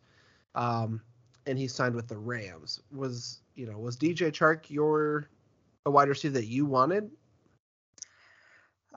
um, 0.56 1.02
and 1.46 1.58
he 1.58 1.68
signed 1.68 1.96
with 1.96 2.08
the 2.08 2.18
Rams. 2.18 2.80
Was 2.92 3.40
you 3.56 3.66
know 3.66 3.78
was 3.78 3.98
DJ 3.98 4.32
Chark 4.32 4.70
your 4.70 5.30
a 5.86 5.92
wide 5.92 6.10
receiver 6.10 6.36
that 6.36 6.46
you 6.46 6.66
wanted? 6.66 7.10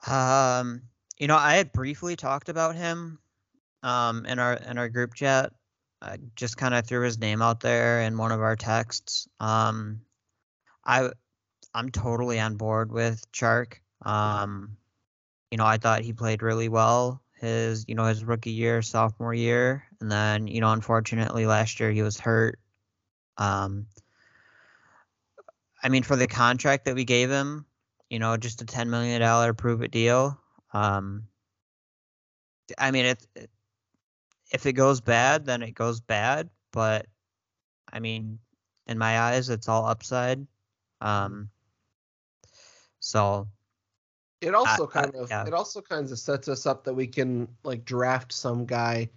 Um, 0.06 0.82
you 1.18 1.26
know, 1.28 1.36
I 1.36 1.54
had 1.54 1.72
briefly 1.72 2.16
talked 2.16 2.48
about 2.48 2.76
him 2.76 3.18
um 3.82 4.26
in 4.26 4.38
our 4.38 4.54
in 4.54 4.78
our 4.78 4.88
group 4.88 5.14
chat. 5.14 5.52
I 6.00 6.18
just 6.34 6.56
kind 6.56 6.74
of 6.74 6.86
threw 6.86 7.04
his 7.04 7.18
name 7.18 7.40
out 7.40 7.60
there 7.60 8.02
in 8.02 8.18
one 8.18 8.32
of 8.32 8.40
our 8.40 8.56
texts. 8.56 9.28
Um, 9.38 10.00
I 10.84 11.10
I'm 11.74 11.90
totally 11.90 12.38
on 12.40 12.56
board 12.56 12.92
with 12.92 13.30
Chark. 13.32 13.74
Um, 14.02 14.76
you 15.50 15.58
know, 15.58 15.66
I 15.66 15.78
thought 15.78 16.02
he 16.02 16.12
played 16.12 16.42
really 16.42 16.68
well 16.68 17.22
his 17.42 17.84
you 17.88 17.94
know 17.96 18.04
his 18.04 18.24
rookie 18.24 18.52
year, 18.52 18.82
sophomore 18.82 19.34
year, 19.34 19.84
and 20.00 20.10
then 20.10 20.46
you 20.46 20.60
know 20.60 20.72
unfortunately 20.72 21.44
last 21.46 21.80
year 21.80 21.90
he 21.90 22.02
was 22.02 22.18
hurt. 22.18 22.58
Um, 23.36 23.86
I 25.82 25.88
mean, 25.88 26.02
for 26.04 26.16
the 26.16 26.28
contract 26.28 26.84
that 26.84 26.94
we 26.94 27.04
gave 27.04 27.30
him, 27.30 27.66
you 28.08 28.18
know, 28.20 28.36
just 28.36 28.62
a 28.62 28.64
ten 28.64 28.88
million 28.90 29.20
dollar 29.20 29.52
prove 29.52 29.82
it 29.82 29.90
deal. 29.90 30.40
Um, 30.72 31.28
I 32.78 32.90
mean, 32.90 33.06
it, 33.06 33.26
it- 33.34 33.50
if 34.52 34.66
it 34.66 34.74
goes 34.74 35.00
bad, 35.00 35.46
then 35.46 35.62
it 35.62 35.72
goes 35.74 36.00
bad. 36.00 36.50
But 36.72 37.06
I 37.92 38.00
mean, 38.00 38.40
in 38.86 38.98
my 38.98 39.20
eyes, 39.20 39.48
it's 39.50 39.68
all 39.68 39.86
upside. 39.86 40.46
Um, 41.00 41.50
so 43.02 43.48
It 44.40 44.54
also 44.54 44.86
kind 44.86 45.14
of 45.14 45.28
yeah. 45.30 45.44
it 45.46 45.52
also 45.52 45.82
kind 45.82 46.10
of 46.10 46.18
sets 46.18 46.48
us 46.48 46.66
up 46.66 46.84
that 46.84 46.94
we 46.94 47.06
can 47.06 47.48
like 47.64 47.84
draft 47.84 48.32
some 48.32 48.64
guy 48.64 49.10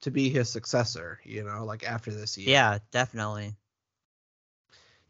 to 0.00 0.10
be 0.10 0.30
his 0.30 0.48
successor. 0.48 1.20
You 1.24 1.44
know, 1.44 1.64
like 1.64 1.84
after 1.84 2.10
this 2.12 2.36
year. 2.38 2.50
yeah, 2.50 2.78
definitely. 2.90 3.54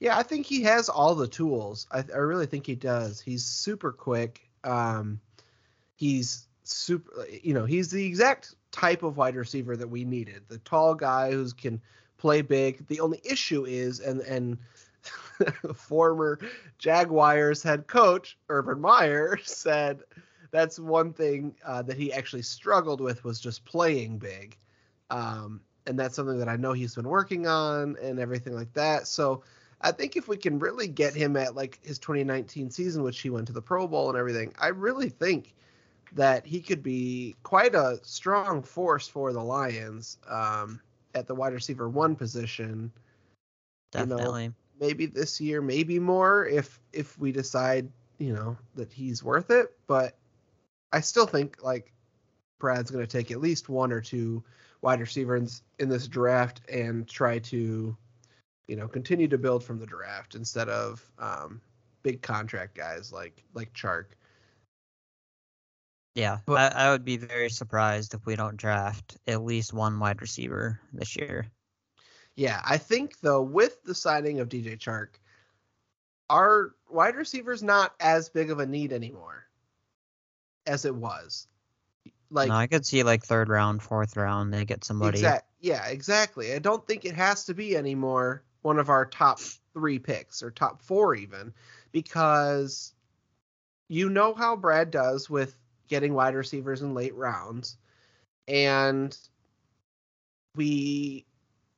Yeah, 0.00 0.16
I 0.18 0.22
think 0.22 0.46
he 0.46 0.62
has 0.62 0.88
all 0.88 1.14
the 1.14 1.28
tools. 1.28 1.86
I, 1.90 2.04
I 2.12 2.18
really 2.18 2.46
think 2.46 2.66
he 2.66 2.74
does. 2.74 3.20
He's 3.20 3.44
super 3.44 3.92
quick. 3.92 4.48
Um, 4.64 5.20
he's 5.94 6.48
super. 6.64 7.26
You 7.42 7.54
know, 7.54 7.64
he's 7.66 7.90
the 7.90 8.04
exact 8.06 8.54
type 8.72 9.02
of 9.02 9.16
wide 9.18 9.36
receiver 9.36 9.76
that 9.76 9.88
we 9.88 10.04
needed. 10.04 10.42
The 10.48 10.58
tall 10.58 10.94
guy 10.94 11.30
who 11.32 11.48
can 11.52 11.80
play 12.18 12.42
big. 12.42 12.86
The 12.88 13.00
only 13.00 13.20
issue 13.24 13.66
is, 13.66 14.00
and 14.00 14.20
and 14.22 14.58
former 15.74 16.38
Jaguars 16.78 17.62
head 17.62 17.86
coach 17.86 18.38
Urban 18.48 18.80
Meyer 18.80 19.38
said 19.44 20.02
that's 20.50 20.78
one 20.78 21.12
thing 21.12 21.54
uh, 21.64 21.82
that 21.82 21.96
he 21.96 22.12
actually 22.12 22.42
struggled 22.42 23.00
with 23.00 23.24
was 23.24 23.40
just 23.40 23.64
playing 23.64 24.18
big. 24.18 24.56
Um, 25.10 25.60
and 25.86 25.98
that's 25.98 26.14
something 26.14 26.38
that 26.38 26.48
I 26.48 26.56
know 26.56 26.72
he's 26.72 26.94
been 26.94 27.08
working 27.08 27.46
on 27.46 27.96
and 28.02 28.18
everything 28.18 28.54
like 28.54 28.72
that. 28.74 29.06
So 29.06 29.42
I 29.80 29.92
think 29.92 30.16
if 30.16 30.28
we 30.28 30.36
can 30.36 30.58
really 30.58 30.88
get 30.88 31.14
him 31.14 31.36
at 31.36 31.54
like 31.54 31.78
his 31.82 31.98
2019 31.98 32.70
season, 32.70 33.02
which 33.02 33.20
he 33.20 33.30
went 33.30 33.46
to 33.46 33.52
the 33.52 33.62
Pro 33.62 33.86
Bowl 33.86 34.10
and 34.10 34.18
everything, 34.18 34.52
I 34.58 34.68
really 34.68 35.08
think 35.08 35.54
that 36.12 36.44
he 36.44 36.60
could 36.60 36.82
be 36.82 37.36
quite 37.42 37.74
a 37.74 37.98
strong 38.02 38.62
force 38.62 39.08
for 39.08 39.32
the 39.32 39.42
Lions 39.42 40.18
um, 40.28 40.80
at 41.14 41.26
the 41.26 41.34
wide 41.34 41.52
receiver 41.52 41.88
one 41.88 42.14
position. 42.14 42.92
You 43.94 44.06
know, 44.06 44.16
Definitely. 44.16 44.52
Maybe 44.80 45.06
this 45.06 45.40
year, 45.40 45.60
maybe 45.60 45.98
more 45.98 46.46
if 46.46 46.80
if 46.92 47.18
we 47.18 47.32
decide 47.32 47.90
you 48.18 48.32
know 48.32 48.56
that 48.74 48.92
he's 48.92 49.22
worth 49.22 49.50
it. 49.50 49.76
But 49.86 50.16
I 50.92 51.00
still 51.00 51.26
think 51.26 51.62
like 51.62 51.92
Brad's 52.58 52.90
going 52.90 53.04
to 53.04 53.10
take 53.10 53.30
at 53.30 53.40
least 53.40 53.68
one 53.68 53.92
or 53.92 54.00
two 54.00 54.42
wide 54.82 55.00
receivers 55.00 55.62
in 55.78 55.88
this 55.88 56.08
draft 56.08 56.62
and 56.70 57.06
try 57.06 57.38
to 57.40 57.96
you 58.68 58.76
know 58.76 58.88
continue 58.88 59.28
to 59.28 59.38
build 59.38 59.62
from 59.62 59.78
the 59.78 59.86
draft 59.86 60.34
instead 60.34 60.68
of 60.68 61.04
um, 61.18 61.60
big 62.02 62.22
contract 62.22 62.74
guys 62.74 63.12
like 63.12 63.44
like 63.54 63.72
Chark. 63.74 64.06
Yeah, 66.14 66.38
But- 66.46 66.74
I, 66.74 66.86
I 66.86 66.90
would 66.90 67.04
be 67.04 67.16
very 67.18 67.50
surprised 67.50 68.14
if 68.14 68.26
we 68.26 68.34
don't 68.36 68.56
draft 68.56 69.16
at 69.26 69.44
least 69.44 69.72
one 69.72 69.98
wide 69.98 70.20
receiver 70.20 70.80
this 70.92 71.16
year. 71.16 71.46
Yeah, 72.36 72.60
I 72.64 72.78
think 72.78 73.20
though 73.20 73.42
with 73.42 73.82
the 73.82 73.94
signing 73.94 74.40
of 74.40 74.48
DJ 74.48 74.78
Chark, 74.78 75.08
our 76.28 76.72
wide 76.88 77.16
receiver's 77.16 77.62
not 77.62 77.92
as 78.00 78.28
big 78.28 78.50
of 78.50 78.60
a 78.60 78.66
need 78.66 78.92
anymore 78.92 79.44
as 80.66 80.84
it 80.84 80.94
was. 80.94 81.46
Like 82.30 82.48
no, 82.48 82.54
I 82.54 82.68
could 82.68 82.86
see 82.86 83.02
like 83.02 83.24
third 83.24 83.48
round, 83.48 83.82
fourth 83.82 84.16
round, 84.16 84.54
they 84.54 84.64
get 84.64 84.84
somebody. 84.84 85.18
exact 85.18 85.46
yeah, 85.60 85.86
exactly. 85.88 86.54
I 86.54 86.60
don't 86.60 86.86
think 86.86 87.04
it 87.04 87.14
has 87.16 87.44
to 87.46 87.54
be 87.54 87.76
anymore 87.76 88.42
one 88.62 88.78
of 88.78 88.88
our 88.88 89.04
top 89.04 89.40
3 89.74 89.98
picks 89.98 90.42
or 90.42 90.50
top 90.50 90.82
4 90.82 91.14
even 91.16 91.52
because 91.92 92.94
you 93.88 94.08
know 94.08 94.34
how 94.34 94.56
Brad 94.56 94.90
does 94.90 95.28
with 95.28 95.56
getting 95.88 96.14
wide 96.14 96.34
receivers 96.34 96.82
in 96.82 96.94
late 96.94 97.14
rounds 97.14 97.76
and 98.46 99.16
we 100.54 101.26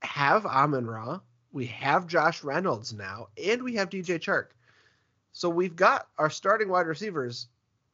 have 0.03 0.47
Amon 0.47 0.87
Ra, 0.87 1.21
we 1.53 1.67
have 1.67 2.07
Josh 2.07 2.43
Reynolds 2.43 2.93
now, 2.93 3.29
and 3.43 3.63
we 3.63 3.75
have 3.75 3.91
DJ 3.91 4.19
Chark. 4.19 4.49
So 5.33 5.49
we've 5.49 5.77
got 5.77 6.09
our 6.19 6.31
starting 6.31 6.69
wide 6.69 6.87
receivers 6.87 7.49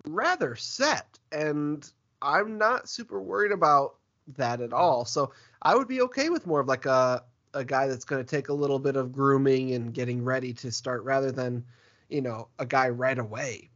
rather 0.07 0.57
set, 0.57 1.19
and 1.33 1.89
I'm 2.21 2.59
not 2.59 2.89
super 2.89 3.21
worried 3.21 3.53
about 3.53 3.97
that 4.37 4.61
at 4.61 4.73
all. 4.73 5.05
So 5.05 5.33
I 5.63 5.75
would 5.75 5.89
be 5.89 6.03
okay 6.03 6.29
with 6.29 6.47
more 6.47 6.61
of 6.61 6.67
like 6.67 6.87
a 6.87 7.25
a 7.55 7.65
guy 7.65 7.87
that's 7.87 8.05
going 8.05 8.25
to 8.25 8.29
take 8.29 8.49
a 8.49 8.53
little 8.53 8.79
bit 8.79 8.97
of 8.97 9.13
grooming 9.13 9.73
and 9.73 9.95
getting 9.95 10.23
ready 10.23 10.53
to 10.53 10.71
start 10.71 11.03
rather 11.05 11.33
than, 11.33 11.65
you 12.09 12.21
know, 12.21 12.49
a 12.59 12.67
guy 12.67 12.89
right 12.91 13.19
away. 13.19 13.71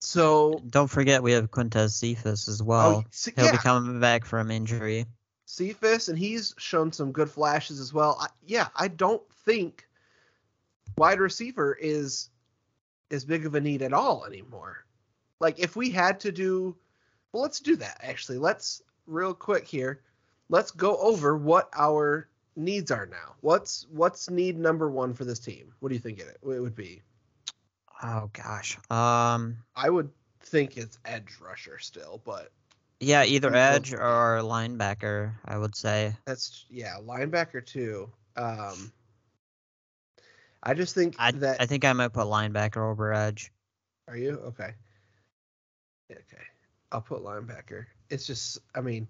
So 0.00 0.62
Don't 0.68 0.88
forget 0.88 1.22
we 1.22 1.32
have 1.32 1.50
Quintez 1.50 1.90
Cephas 1.90 2.48
as 2.48 2.62
well. 2.62 2.86
oh, 2.86 2.92
well. 2.92 3.04
He'll 3.36 3.44
yeah, 3.46 3.52
be 3.52 3.58
coming 3.58 4.00
back 4.00 4.24
from 4.24 4.50
injury. 4.50 5.06
Cephas, 5.46 6.08
and 6.08 6.18
he's 6.18 6.54
shown 6.58 6.92
some 6.92 7.12
good 7.12 7.30
flashes 7.30 7.80
as 7.80 7.94
well. 7.94 8.18
I, 8.20 8.26
yeah, 8.44 8.68
I 8.74 8.88
don't 8.88 9.22
think 9.44 9.88
wide 10.98 11.20
receiver 11.20 11.76
is 11.80 12.30
as 13.10 13.24
big 13.24 13.46
of 13.46 13.54
a 13.54 13.60
need 13.60 13.82
at 13.82 13.92
all 13.92 14.24
anymore. 14.24 14.84
Like 15.40 15.58
if 15.58 15.76
we 15.76 15.90
had 15.90 16.20
to 16.20 16.32
do, 16.32 16.76
well, 17.32 17.42
let's 17.42 17.60
do 17.60 17.76
that 17.76 18.00
actually. 18.02 18.38
Let's 18.38 18.82
real 19.06 19.34
quick 19.34 19.66
here. 19.66 20.02
Let's 20.48 20.72
go 20.72 20.96
over 20.98 21.36
what 21.36 21.70
our 21.74 22.28
needs 22.56 22.90
are 22.90 23.06
now. 23.06 23.34
What's 23.40 23.86
what's 23.90 24.28
need 24.28 24.58
number 24.58 24.90
one 24.90 25.14
for 25.14 25.24
this 25.24 25.38
team? 25.38 25.72
What 25.78 25.90
do 25.90 25.94
you 25.94 26.00
think 26.00 26.18
it, 26.18 26.38
it 26.42 26.60
would 26.60 26.74
be? 26.74 27.02
Oh 28.02 28.30
gosh. 28.32 28.78
Um 28.90 29.58
I 29.76 29.90
would 29.90 30.10
think 30.40 30.76
it's 30.76 30.98
edge 31.04 31.36
rusher 31.40 31.78
still, 31.78 32.20
but 32.24 32.50
yeah, 33.00 33.24
either 33.24 33.54
edge 33.54 33.92
or 33.92 34.40
linebacker, 34.42 35.34
I 35.44 35.58
would 35.58 35.76
say. 35.76 36.14
That's 36.24 36.64
yeah, 36.70 36.96
linebacker 37.00 37.64
too. 37.64 38.10
Um, 38.36 38.92
I 40.62 40.74
just 40.74 40.94
think 40.94 41.14
I 41.18 41.30
that 41.32 41.60
I 41.60 41.66
think 41.66 41.84
I 41.84 41.92
might 41.92 42.12
put 42.12 42.26
linebacker 42.26 42.78
over 42.78 43.12
edge. 43.12 43.52
are 44.08 44.16
you 44.16 44.32
okay? 44.46 44.70
Okay, 46.10 46.42
I'll 46.92 47.00
put 47.00 47.22
linebacker. 47.22 47.86
It's 48.10 48.26
just, 48.26 48.58
I 48.74 48.80
mean, 48.80 49.08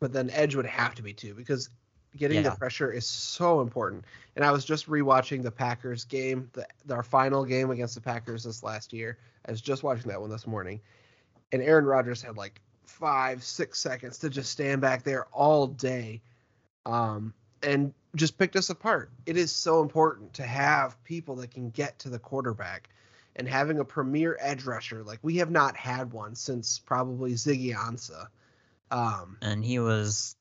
but 0.00 0.12
then 0.12 0.30
edge 0.30 0.54
would 0.54 0.66
have 0.66 0.94
to 0.94 1.02
be 1.02 1.12
too 1.12 1.34
because 1.34 1.68
getting 2.16 2.42
the 2.42 2.50
pressure 2.52 2.90
is 2.90 3.06
so 3.06 3.60
important. 3.60 4.04
And 4.36 4.44
I 4.44 4.50
was 4.50 4.64
just 4.64 4.88
rewatching 4.88 5.42
the 5.42 5.50
Packers 5.50 6.04
game, 6.04 6.50
the 6.52 6.66
our 6.94 7.02
final 7.02 7.44
game 7.44 7.70
against 7.70 7.94
the 7.94 8.00
Packers 8.00 8.44
this 8.44 8.62
last 8.62 8.92
year. 8.92 9.18
I 9.46 9.50
was 9.50 9.60
just 9.60 9.82
watching 9.82 10.08
that 10.08 10.20
one 10.20 10.30
this 10.30 10.46
morning, 10.46 10.80
and 11.52 11.62
Aaron 11.62 11.84
Rodgers 11.84 12.22
had 12.22 12.36
like 12.36 12.60
five, 12.90 13.42
six 13.44 13.78
seconds 13.78 14.18
to 14.18 14.28
just 14.30 14.50
stand 14.50 14.80
back 14.80 15.02
there 15.04 15.26
all 15.32 15.66
day, 15.66 16.20
um, 16.86 17.32
and 17.62 17.94
just 18.16 18.36
picked 18.36 18.56
us 18.56 18.70
apart. 18.70 19.10
It 19.26 19.36
is 19.36 19.52
so 19.52 19.82
important 19.82 20.34
to 20.34 20.42
have 20.42 21.02
people 21.04 21.36
that 21.36 21.50
can 21.52 21.70
get 21.70 21.98
to 22.00 22.08
the 22.08 22.18
quarterback, 22.18 22.88
and 23.36 23.48
having 23.48 23.78
a 23.78 23.84
premier 23.84 24.36
edge 24.40 24.64
rusher 24.64 25.02
like 25.04 25.20
we 25.22 25.36
have 25.36 25.50
not 25.50 25.76
had 25.76 26.12
one 26.12 26.34
since 26.34 26.78
probably 26.78 27.32
Ziggy 27.34 27.74
Ansah. 27.74 28.26
Um, 28.90 29.36
And 29.40 29.64
he 29.64 29.78
was 29.78 30.36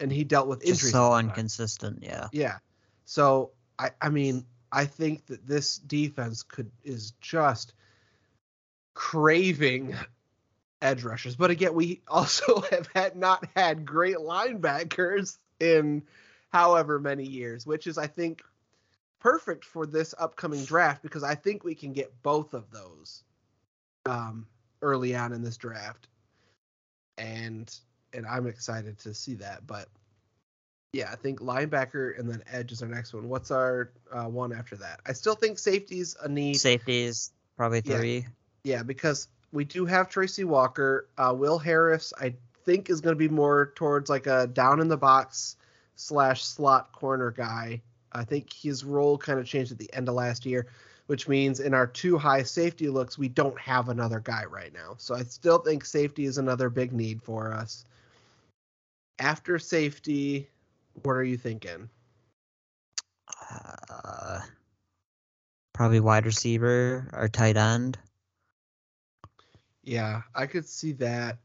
and 0.00 0.10
he 0.10 0.24
dealt 0.24 0.48
with 0.48 0.62
injuries. 0.64 0.92
so 0.92 1.02
all 1.02 1.10
the 1.16 1.20
time. 1.22 1.28
inconsistent, 1.30 1.98
yeah. 2.02 2.28
Yeah. 2.32 2.58
So 3.04 3.50
I 3.78 3.90
I 4.00 4.08
mean 4.08 4.46
I 4.72 4.86
think 4.86 5.26
that 5.26 5.46
this 5.46 5.76
defense 5.76 6.42
could 6.42 6.70
is 6.82 7.12
just 7.20 7.74
craving 8.94 9.94
edge 10.84 11.02
rushers. 11.02 11.34
But 11.34 11.50
again, 11.50 11.74
we 11.74 12.02
also 12.08 12.60
have 12.70 12.88
had 12.94 13.16
not 13.16 13.44
had 13.56 13.84
great 13.84 14.16
linebackers 14.16 15.38
in 15.58 16.02
however 16.52 17.00
many 17.00 17.24
years, 17.24 17.66
which 17.66 17.86
is 17.88 17.98
I 17.98 18.06
think 18.06 18.42
perfect 19.18 19.64
for 19.64 19.86
this 19.86 20.14
upcoming 20.16 20.64
draft 20.64 21.02
because 21.02 21.24
I 21.24 21.34
think 21.34 21.64
we 21.64 21.74
can 21.74 21.92
get 21.92 22.22
both 22.22 22.54
of 22.54 22.70
those 22.70 23.24
um, 24.06 24.46
early 24.82 25.16
on 25.16 25.32
in 25.32 25.42
this 25.42 25.56
draft. 25.56 26.06
And 27.18 27.74
and 28.12 28.26
I'm 28.26 28.46
excited 28.46 28.98
to 29.00 29.14
see 29.14 29.34
that, 29.36 29.66
but 29.66 29.88
yeah, 30.92 31.10
I 31.10 31.16
think 31.16 31.40
linebacker 31.40 32.16
and 32.16 32.30
then 32.30 32.44
edge 32.46 32.70
is 32.70 32.80
our 32.80 32.88
next 32.88 33.12
one. 33.12 33.28
What's 33.28 33.50
our 33.50 33.90
uh, 34.12 34.26
one 34.26 34.52
after 34.52 34.76
that? 34.76 35.00
I 35.04 35.12
still 35.12 35.34
think 35.34 35.58
safety's 35.58 36.16
a 36.22 36.28
need. 36.28 36.54
Safeties, 36.54 37.32
probably 37.56 37.82
Yeah. 37.84 37.98
three. 37.98 38.26
Yeah, 38.62 38.84
because 38.84 39.26
we 39.54 39.64
do 39.64 39.86
have 39.86 40.08
Tracy 40.08 40.42
Walker. 40.42 41.06
Uh, 41.16 41.32
Will 41.34 41.58
Harris, 41.58 42.12
I 42.20 42.34
think, 42.64 42.90
is 42.90 43.00
going 43.00 43.14
to 43.14 43.18
be 43.18 43.28
more 43.28 43.72
towards 43.76 44.10
like 44.10 44.26
a 44.26 44.48
down 44.48 44.80
in 44.80 44.88
the 44.88 44.96
box 44.96 45.56
slash 45.94 46.42
slot 46.42 46.90
corner 46.90 47.30
guy. 47.30 47.80
I 48.12 48.24
think 48.24 48.52
his 48.52 48.84
role 48.84 49.16
kind 49.16 49.38
of 49.38 49.46
changed 49.46 49.70
at 49.70 49.78
the 49.78 49.92
end 49.94 50.08
of 50.08 50.16
last 50.16 50.44
year, 50.44 50.66
which 51.06 51.28
means 51.28 51.60
in 51.60 51.72
our 51.72 51.86
two 51.86 52.18
high 52.18 52.42
safety 52.42 52.88
looks, 52.88 53.16
we 53.16 53.28
don't 53.28 53.58
have 53.60 53.88
another 53.88 54.18
guy 54.18 54.44
right 54.44 54.74
now. 54.74 54.96
So 54.98 55.14
I 55.14 55.22
still 55.22 55.58
think 55.58 55.84
safety 55.84 56.24
is 56.24 56.36
another 56.36 56.68
big 56.68 56.92
need 56.92 57.22
for 57.22 57.52
us. 57.52 57.84
After 59.20 59.60
safety, 59.60 60.48
what 61.04 61.12
are 61.12 61.22
you 61.22 61.36
thinking? 61.36 61.88
Uh, 63.88 64.40
probably 65.72 66.00
wide 66.00 66.26
receiver 66.26 67.08
or 67.12 67.28
tight 67.28 67.56
end. 67.56 67.98
Yeah, 69.84 70.22
I 70.34 70.46
could 70.46 70.66
see 70.66 70.92
that. 70.92 71.38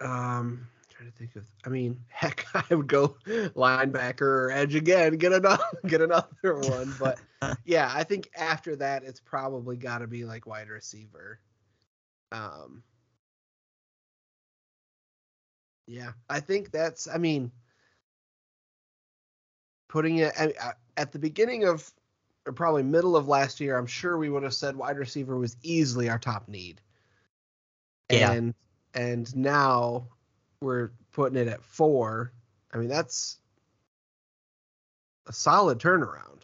Um, 0.00 0.68
trying 0.88 1.10
to 1.10 1.16
think 1.16 1.34
of. 1.36 1.44
I 1.66 1.68
mean, 1.68 1.98
heck, 2.08 2.46
I 2.54 2.74
would 2.74 2.86
go 2.86 3.16
linebacker 3.26 4.22
or 4.22 4.50
edge 4.52 4.74
again. 4.74 5.16
Get 5.16 5.32
another, 5.32 5.64
get 5.86 6.00
another 6.00 6.26
one. 6.44 6.94
But 6.98 7.18
yeah, 7.64 7.90
I 7.92 8.04
think 8.04 8.30
after 8.36 8.76
that, 8.76 9.02
it's 9.04 9.20
probably 9.20 9.76
got 9.76 9.98
to 9.98 10.06
be 10.06 10.24
like 10.24 10.46
wide 10.46 10.68
receiver. 10.68 11.40
Um. 12.32 12.82
Yeah, 15.86 16.12
I 16.28 16.40
think 16.40 16.70
that's. 16.70 17.08
I 17.08 17.16
mean, 17.18 17.50
putting 19.88 20.18
it 20.18 20.32
I- 20.38 20.52
I- 20.60 20.72
at 20.96 21.12
the 21.12 21.18
beginning 21.18 21.64
of, 21.64 21.90
or 22.46 22.52
probably 22.52 22.82
middle 22.82 23.16
of 23.16 23.26
last 23.28 23.58
year, 23.60 23.78
I'm 23.78 23.86
sure 23.86 24.18
we 24.18 24.28
would 24.28 24.42
have 24.42 24.54
said 24.54 24.76
wide 24.76 24.98
receiver 24.98 25.36
was 25.38 25.56
easily 25.62 26.08
our 26.10 26.18
top 26.18 26.46
need. 26.48 26.80
Yeah. 28.10 28.32
And 28.32 28.54
and 28.94 29.34
now 29.36 30.08
we're 30.60 30.90
putting 31.12 31.38
it 31.38 31.48
at 31.48 31.62
four. 31.62 32.32
I 32.72 32.78
mean, 32.78 32.88
that's 32.88 33.38
a 35.26 35.32
solid 35.32 35.78
turnaround. 35.78 36.42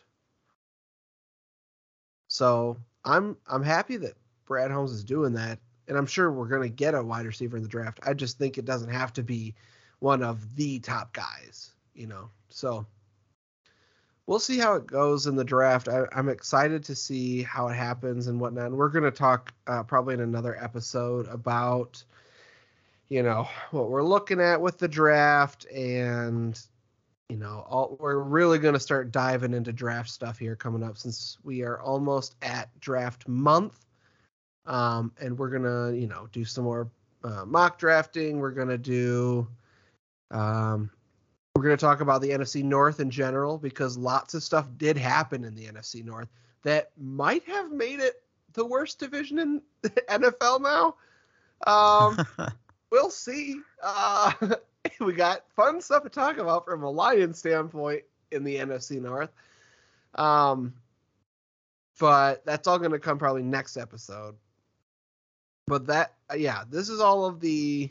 So 2.28 2.76
I'm 3.04 3.36
I'm 3.46 3.62
happy 3.62 3.96
that 3.98 4.14
Brad 4.46 4.70
Holmes 4.70 4.92
is 4.92 5.04
doing 5.04 5.32
that, 5.34 5.58
and 5.88 5.96
I'm 5.96 6.06
sure 6.06 6.30
we're 6.30 6.48
gonna 6.48 6.68
get 6.68 6.94
a 6.94 7.02
wide 7.02 7.26
receiver 7.26 7.56
in 7.56 7.62
the 7.62 7.68
draft. 7.68 8.00
I 8.02 8.14
just 8.14 8.38
think 8.38 8.58
it 8.58 8.64
doesn't 8.64 8.90
have 8.90 9.12
to 9.14 9.22
be 9.22 9.54
one 10.00 10.22
of 10.22 10.56
the 10.56 10.80
top 10.80 11.12
guys, 11.12 11.70
you 11.94 12.06
know. 12.06 12.28
So 12.50 12.86
we'll 14.26 14.38
see 14.38 14.58
how 14.58 14.74
it 14.74 14.86
goes 14.86 15.26
in 15.26 15.36
the 15.36 15.44
draft. 15.44 15.88
I, 15.88 16.04
I'm 16.12 16.28
excited 16.28 16.84
to 16.84 16.94
see 16.94 17.42
how 17.42 17.68
it 17.68 17.74
happens 17.74 18.26
and 18.26 18.40
whatnot. 18.40 18.66
And 18.66 18.76
we're 18.76 18.88
going 18.88 19.04
to 19.04 19.10
talk 19.10 19.52
uh, 19.66 19.82
probably 19.82 20.14
in 20.14 20.20
another 20.20 20.56
episode 20.62 21.28
about, 21.28 22.02
you 23.08 23.22
know, 23.22 23.48
what 23.70 23.90
we're 23.90 24.02
looking 24.02 24.40
at 24.40 24.60
with 24.60 24.78
the 24.78 24.88
draft 24.88 25.66
and, 25.66 26.58
you 27.28 27.36
know, 27.36 27.66
all, 27.68 27.96
we're 28.00 28.18
really 28.18 28.58
going 28.58 28.74
to 28.74 28.80
start 28.80 29.12
diving 29.12 29.52
into 29.52 29.72
draft 29.72 30.08
stuff 30.08 30.38
here 30.38 30.56
coming 30.56 30.82
up 30.82 30.96
since 30.96 31.38
we 31.42 31.62
are 31.62 31.80
almost 31.80 32.36
at 32.42 32.68
draft 32.80 33.28
month. 33.28 33.84
Um, 34.66 35.12
and 35.20 35.38
we're 35.38 35.50
going 35.50 35.64
to, 35.64 35.98
you 35.98 36.06
know, 36.06 36.28
do 36.32 36.46
some 36.46 36.64
more 36.64 36.90
uh, 37.22 37.44
mock 37.44 37.78
drafting. 37.78 38.38
We're 38.38 38.52
going 38.52 38.68
to 38.68 38.78
do, 38.78 39.46
um, 40.30 40.90
we're 41.54 41.62
going 41.62 41.76
to 41.76 41.80
talk 41.80 42.00
about 42.00 42.20
the 42.20 42.30
NFC 42.30 42.64
North 42.64 42.98
in 42.98 43.10
general 43.10 43.58
because 43.58 43.96
lots 43.96 44.34
of 44.34 44.42
stuff 44.42 44.66
did 44.76 44.96
happen 44.96 45.44
in 45.44 45.54
the 45.54 45.66
NFC 45.66 46.04
North 46.04 46.28
that 46.62 46.90
might 47.00 47.44
have 47.44 47.70
made 47.70 48.00
it 48.00 48.22
the 48.54 48.64
worst 48.64 48.98
division 48.98 49.38
in 49.38 49.62
the 49.82 49.90
NFL 50.08 50.60
now. 50.60 50.96
Um, 51.66 52.26
we'll 52.90 53.10
see. 53.10 53.60
Uh, 53.82 54.32
we 55.00 55.12
got 55.12 55.44
fun 55.54 55.80
stuff 55.80 56.02
to 56.02 56.08
talk 56.08 56.38
about 56.38 56.64
from 56.64 56.82
a 56.82 56.90
Lions 56.90 57.38
standpoint 57.38 58.02
in 58.32 58.42
the 58.42 58.56
NFC 58.56 59.00
North. 59.00 59.30
Um, 60.16 60.74
but 62.00 62.44
that's 62.44 62.66
all 62.66 62.80
going 62.80 62.90
to 62.90 62.98
come 62.98 63.18
probably 63.18 63.42
next 63.42 63.76
episode. 63.76 64.34
But 65.68 65.86
that, 65.86 66.14
yeah, 66.36 66.64
this 66.68 66.88
is 66.88 67.00
all 67.00 67.24
of 67.24 67.38
the 67.38 67.90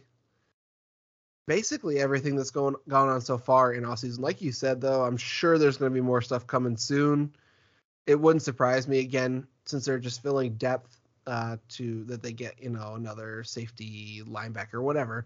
basically 1.47 1.99
everything 1.99 2.35
that's 2.35 2.51
going 2.51 2.75
gone 2.87 3.09
on 3.09 3.21
so 3.21 3.37
far 3.37 3.73
in 3.73 3.85
all 3.85 3.97
season. 3.97 4.23
Like 4.23 4.41
you 4.41 4.51
said, 4.51 4.81
though, 4.81 5.03
I'm 5.03 5.17
sure 5.17 5.57
there's 5.57 5.77
going 5.77 5.91
to 5.91 5.93
be 5.93 6.01
more 6.01 6.21
stuff 6.21 6.47
coming 6.47 6.77
soon. 6.77 7.33
It 8.07 8.19
wouldn't 8.19 8.43
surprise 8.43 8.87
me 8.87 8.99
again 8.99 9.47
since 9.65 9.85
they're 9.85 9.99
just 9.99 10.21
filling 10.21 10.53
depth 10.55 10.99
uh, 11.27 11.57
to 11.69 12.03
that 12.05 12.21
they 12.21 12.33
get 12.33 12.61
you 12.61 12.69
know 12.69 12.95
another 12.95 13.43
safety 13.43 14.21
linebacker 14.27 14.81
whatever 14.81 15.25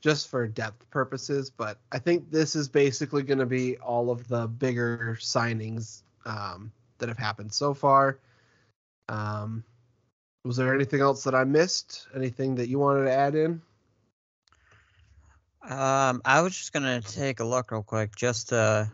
just 0.00 0.28
for 0.28 0.46
depth 0.46 0.88
purposes 0.90 1.50
but 1.50 1.78
i 1.92 1.98
think 1.98 2.30
this 2.30 2.56
is 2.56 2.68
basically 2.68 3.22
going 3.22 3.38
to 3.38 3.46
be 3.46 3.76
all 3.78 4.10
of 4.10 4.26
the 4.28 4.48
bigger 4.48 5.16
signings 5.20 6.02
um, 6.24 6.72
that 6.98 7.08
have 7.08 7.18
happened 7.18 7.52
so 7.52 7.72
far 7.72 8.18
um, 9.08 9.62
was 10.44 10.56
there 10.56 10.74
anything 10.74 11.00
else 11.00 11.22
that 11.22 11.34
i 11.34 11.44
missed 11.44 12.08
anything 12.14 12.56
that 12.56 12.68
you 12.68 12.78
wanted 12.78 13.04
to 13.04 13.12
add 13.12 13.34
in 13.34 13.62
Um, 15.62 16.22
I 16.24 16.42
was 16.42 16.56
just 16.56 16.72
gonna 16.72 17.00
take 17.00 17.40
a 17.40 17.44
look 17.44 17.70
real 17.70 17.82
quick, 17.82 18.14
just 18.16 18.50
to 18.50 18.90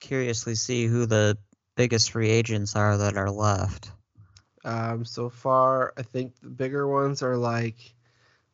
curiously 0.00 0.54
see 0.54 0.86
who 0.86 1.06
the 1.06 1.38
biggest 1.76 2.10
free 2.10 2.30
agents 2.30 2.76
are 2.76 2.96
that 2.96 3.16
are 3.16 3.30
left. 3.30 3.90
Um, 4.64 5.04
so 5.04 5.28
far, 5.28 5.92
I 5.96 6.02
think 6.02 6.32
the 6.40 6.48
bigger 6.48 6.88
ones 6.88 7.22
are 7.22 7.36
like 7.36 7.76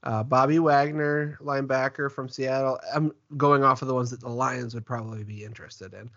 uh, 0.02 0.22
Bobby 0.22 0.58
Wagner, 0.58 1.38
linebacker 1.40 2.10
from 2.10 2.28
Seattle. 2.28 2.78
I'm 2.94 3.12
going 3.36 3.64
off 3.64 3.82
of 3.82 3.88
the 3.88 3.94
ones 3.94 4.10
that 4.10 4.20
the 4.20 4.28
Lions 4.28 4.74
would 4.74 4.84
probably 4.84 5.24
be 5.24 5.44
interested 5.44 5.94
in. 5.94 6.10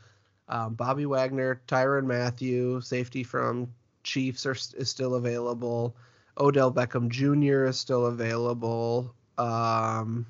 Um, 0.49 0.73
Bobby 0.73 1.05
Wagner, 1.05 1.61
Tyrann 1.67 2.05
Mathieu, 2.05 2.81
safety 2.81 3.23
from 3.23 3.73
Chiefs 4.03 4.45
are, 4.45 4.55
is 4.77 4.89
still 4.89 5.15
available. 5.15 5.95
Odell 6.37 6.71
Beckham 6.71 7.09
Jr. 7.09 7.65
is 7.65 7.77
still 7.77 8.07
available. 8.07 9.13
Um, 9.37 10.25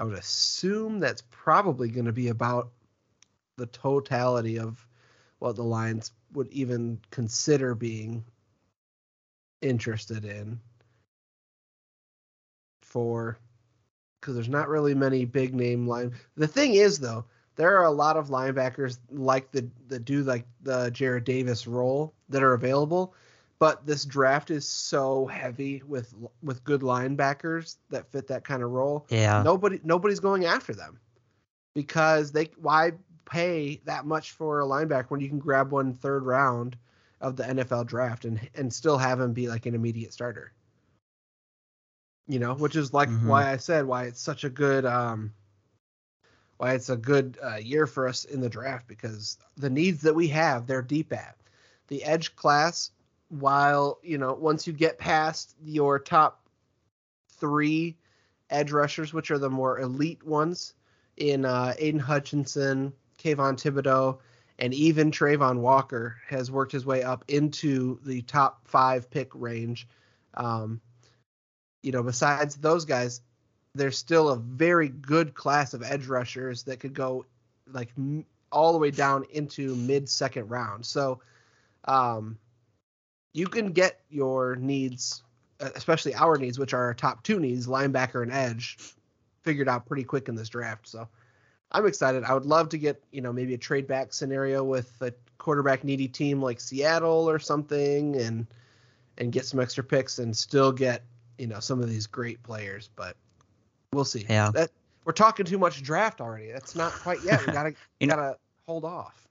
I 0.00 0.04
would 0.04 0.16
assume 0.16 0.98
that's 0.98 1.22
probably 1.30 1.90
going 1.90 2.06
to 2.06 2.12
be 2.12 2.28
about 2.28 2.70
the 3.58 3.66
totality 3.66 4.58
of 4.58 4.86
what 5.40 5.56
the 5.56 5.62
Lions 5.62 6.12
would 6.32 6.48
even 6.48 6.98
consider 7.10 7.74
being 7.74 8.24
interested 9.60 10.24
in 10.24 10.58
for 12.80 13.38
because 14.20 14.34
there's 14.34 14.48
not 14.48 14.68
really 14.68 14.94
many 14.94 15.26
big 15.26 15.54
name 15.54 15.86
line. 15.86 16.12
The 16.34 16.48
thing 16.48 16.74
is 16.74 16.98
though, 16.98 17.26
there 17.56 17.76
are 17.76 17.84
a 17.84 17.90
lot 17.90 18.16
of 18.16 18.28
linebackers 18.28 18.98
like 19.10 19.50
the 19.50 19.68
that 19.88 20.06
do 20.06 20.22
like 20.22 20.46
the 20.62 20.90
Jarrad 20.92 21.24
Davis 21.24 21.66
role 21.66 22.14
that 22.30 22.42
are 22.42 22.54
available, 22.54 23.14
but 23.60 23.86
this 23.86 24.04
draft 24.04 24.50
is 24.50 24.68
so 24.68 25.26
heavy 25.26 25.82
with 25.86 26.14
with 26.42 26.64
good 26.64 26.82
linebackers 26.82 27.78
that 27.90 28.10
fit 28.10 28.28
that 28.28 28.44
kind 28.44 28.62
of 28.62 28.70
role. 28.70 29.06
Yeah. 29.10 29.42
Nobody 29.44 29.80
nobody's 29.84 30.20
going 30.20 30.46
after 30.46 30.74
them 30.74 31.00
because 31.74 32.32
they 32.32 32.46
why 32.58 32.92
pay 33.26 33.80
that 33.84 34.06
much 34.06 34.32
for 34.32 34.60
a 34.60 34.64
linebacker 34.66 35.10
when 35.10 35.20
you 35.20 35.28
can 35.28 35.38
grab 35.38 35.72
one 35.72 35.94
third 35.94 36.24
round 36.26 36.76
of 37.20 37.36
the 37.36 37.48
NFL 37.48 37.84
draft 37.84 38.24
and 38.24 38.48
and 38.54 38.72
still 38.72 38.98
have 38.98 39.20
him 39.20 39.32
be 39.34 39.48
like 39.48 39.66
an 39.66 39.74
immediate 39.74 40.12
starter. 40.12 40.52
You 42.28 42.38
know, 42.40 42.54
which 42.54 42.76
is 42.76 42.92
like 42.92 43.10
Mhm. 43.10 43.26
why 43.26 43.50
I 43.52 43.56
said 43.56 43.86
why 43.86 44.04
it's 44.04 44.20
such 44.20 44.44
a 44.44 44.50
good 44.50 44.84
um 44.86 45.32
why 46.58 46.74
it's 46.74 46.90
a 46.90 46.96
good 46.96 47.38
uh, 47.42 47.56
year 47.56 47.86
for 47.86 48.08
us 48.08 48.24
in 48.24 48.40
the 48.40 48.48
draft 48.48 48.86
because 48.88 49.38
the 49.56 49.70
needs 49.70 50.02
that 50.02 50.14
we 50.14 50.28
have 50.28 50.66
they're 50.66 50.82
deep 50.82 51.12
at 51.12 51.36
the 51.88 52.04
edge 52.04 52.36
class 52.36 52.90
while 53.30 53.98
you 54.02 54.18
know 54.18 54.34
once 54.34 54.66
you 54.66 54.72
get 54.72 54.98
past 54.98 55.54
your 55.64 55.98
top 55.98 56.46
three 57.38 57.96
edge 58.50 58.72
rushers 58.72 59.12
which 59.12 59.30
are 59.30 59.38
the 59.38 59.48
more 59.48 59.80
elite 59.80 60.24
ones 60.26 60.74
in 61.16 61.44
uh, 61.44 61.74
Aidan 61.78 62.00
Hutchinson, 62.00 62.92
Kayvon 63.22 63.56
Thibodeaux, 63.56 64.18
and 64.58 64.74
even 64.74 65.10
Travon 65.10 65.58
Walker 65.58 66.16
has 66.28 66.50
worked 66.50 66.72
his 66.72 66.84
way 66.86 67.02
up 67.02 67.24
into 67.28 68.00
the 68.04 68.22
top 68.22 68.66
five 68.66 69.10
pick 69.10 69.30
range. 69.34 69.86
Um, 70.34 70.80
you 71.82 71.92
know, 71.92 72.02
besides 72.02 72.56
those 72.56 72.84
guys, 72.84 73.20
there's 73.74 73.98
still 73.98 74.30
a 74.30 74.36
very 74.36 74.88
good 74.88 75.34
class 75.34 75.74
of 75.74 75.82
edge 75.82 76.06
rushers 76.06 76.64
that 76.64 76.80
could 76.80 76.94
go 76.94 77.26
like 77.66 77.90
m- 77.96 78.26
all 78.50 78.72
the 78.72 78.78
way 78.78 78.90
down 78.90 79.24
into 79.30 79.76
mid 79.76 80.08
second 80.08 80.48
round. 80.48 80.84
So, 80.84 81.20
um, 81.84 82.38
you 83.32 83.46
can 83.46 83.72
get 83.72 84.00
your 84.10 84.56
needs, 84.56 85.22
uh, 85.60 85.70
especially 85.74 86.14
our 86.14 86.36
needs, 86.36 86.58
which 86.58 86.74
are 86.74 86.84
our 86.84 86.94
top 86.94 87.22
two 87.22 87.38
needs, 87.38 87.66
linebacker 87.66 88.22
and 88.22 88.32
edge, 88.32 88.78
figured 89.42 89.68
out 89.68 89.86
pretty 89.86 90.04
quick 90.04 90.28
in 90.28 90.34
this 90.34 90.48
draft. 90.48 90.88
So 90.88 91.08
I'm 91.72 91.86
excited. 91.86 92.24
I 92.24 92.34
would 92.34 92.46
love 92.46 92.68
to 92.70 92.78
get, 92.78 93.02
you 93.12 93.20
know, 93.20 93.32
maybe 93.32 93.54
a 93.54 93.58
trade 93.58 93.86
back 93.86 94.12
scenario 94.12 94.64
with 94.64 94.92
a 95.00 95.12
quarterback 95.38 95.84
needy 95.84 96.08
team 96.08 96.42
like 96.42 96.60
Seattle 96.60 97.28
or 97.28 97.38
something 97.38 98.16
and 98.16 98.46
and 99.18 99.32
get 99.32 99.44
some 99.44 99.60
extra 99.60 99.84
picks 99.84 100.18
and 100.18 100.36
still 100.36 100.72
get, 100.72 101.02
you 101.38 101.46
know, 101.46 101.60
some 101.60 101.80
of 101.80 101.88
these 101.88 102.06
great 102.06 102.42
players, 102.42 102.88
but 102.96 103.16
we'll 103.92 104.04
see. 104.04 104.26
Yeah. 104.28 104.50
That 104.52 104.70
we're 105.04 105.12
talking 105.12 105.46
too 105.46 105.58
much 105.58 105.82
draft 105.82 106.20
already. 106.20 106.50
That's 106.50 106.74
not 106.74 106.92
quite 106.92 107.22
yet. 107.22 107.46
We 107.46 107.52
gotta 107.52 107.74
You 108.00 108.08
gotta 108.08 108.36
hold 108.66 108.84
off. 108.84 109.28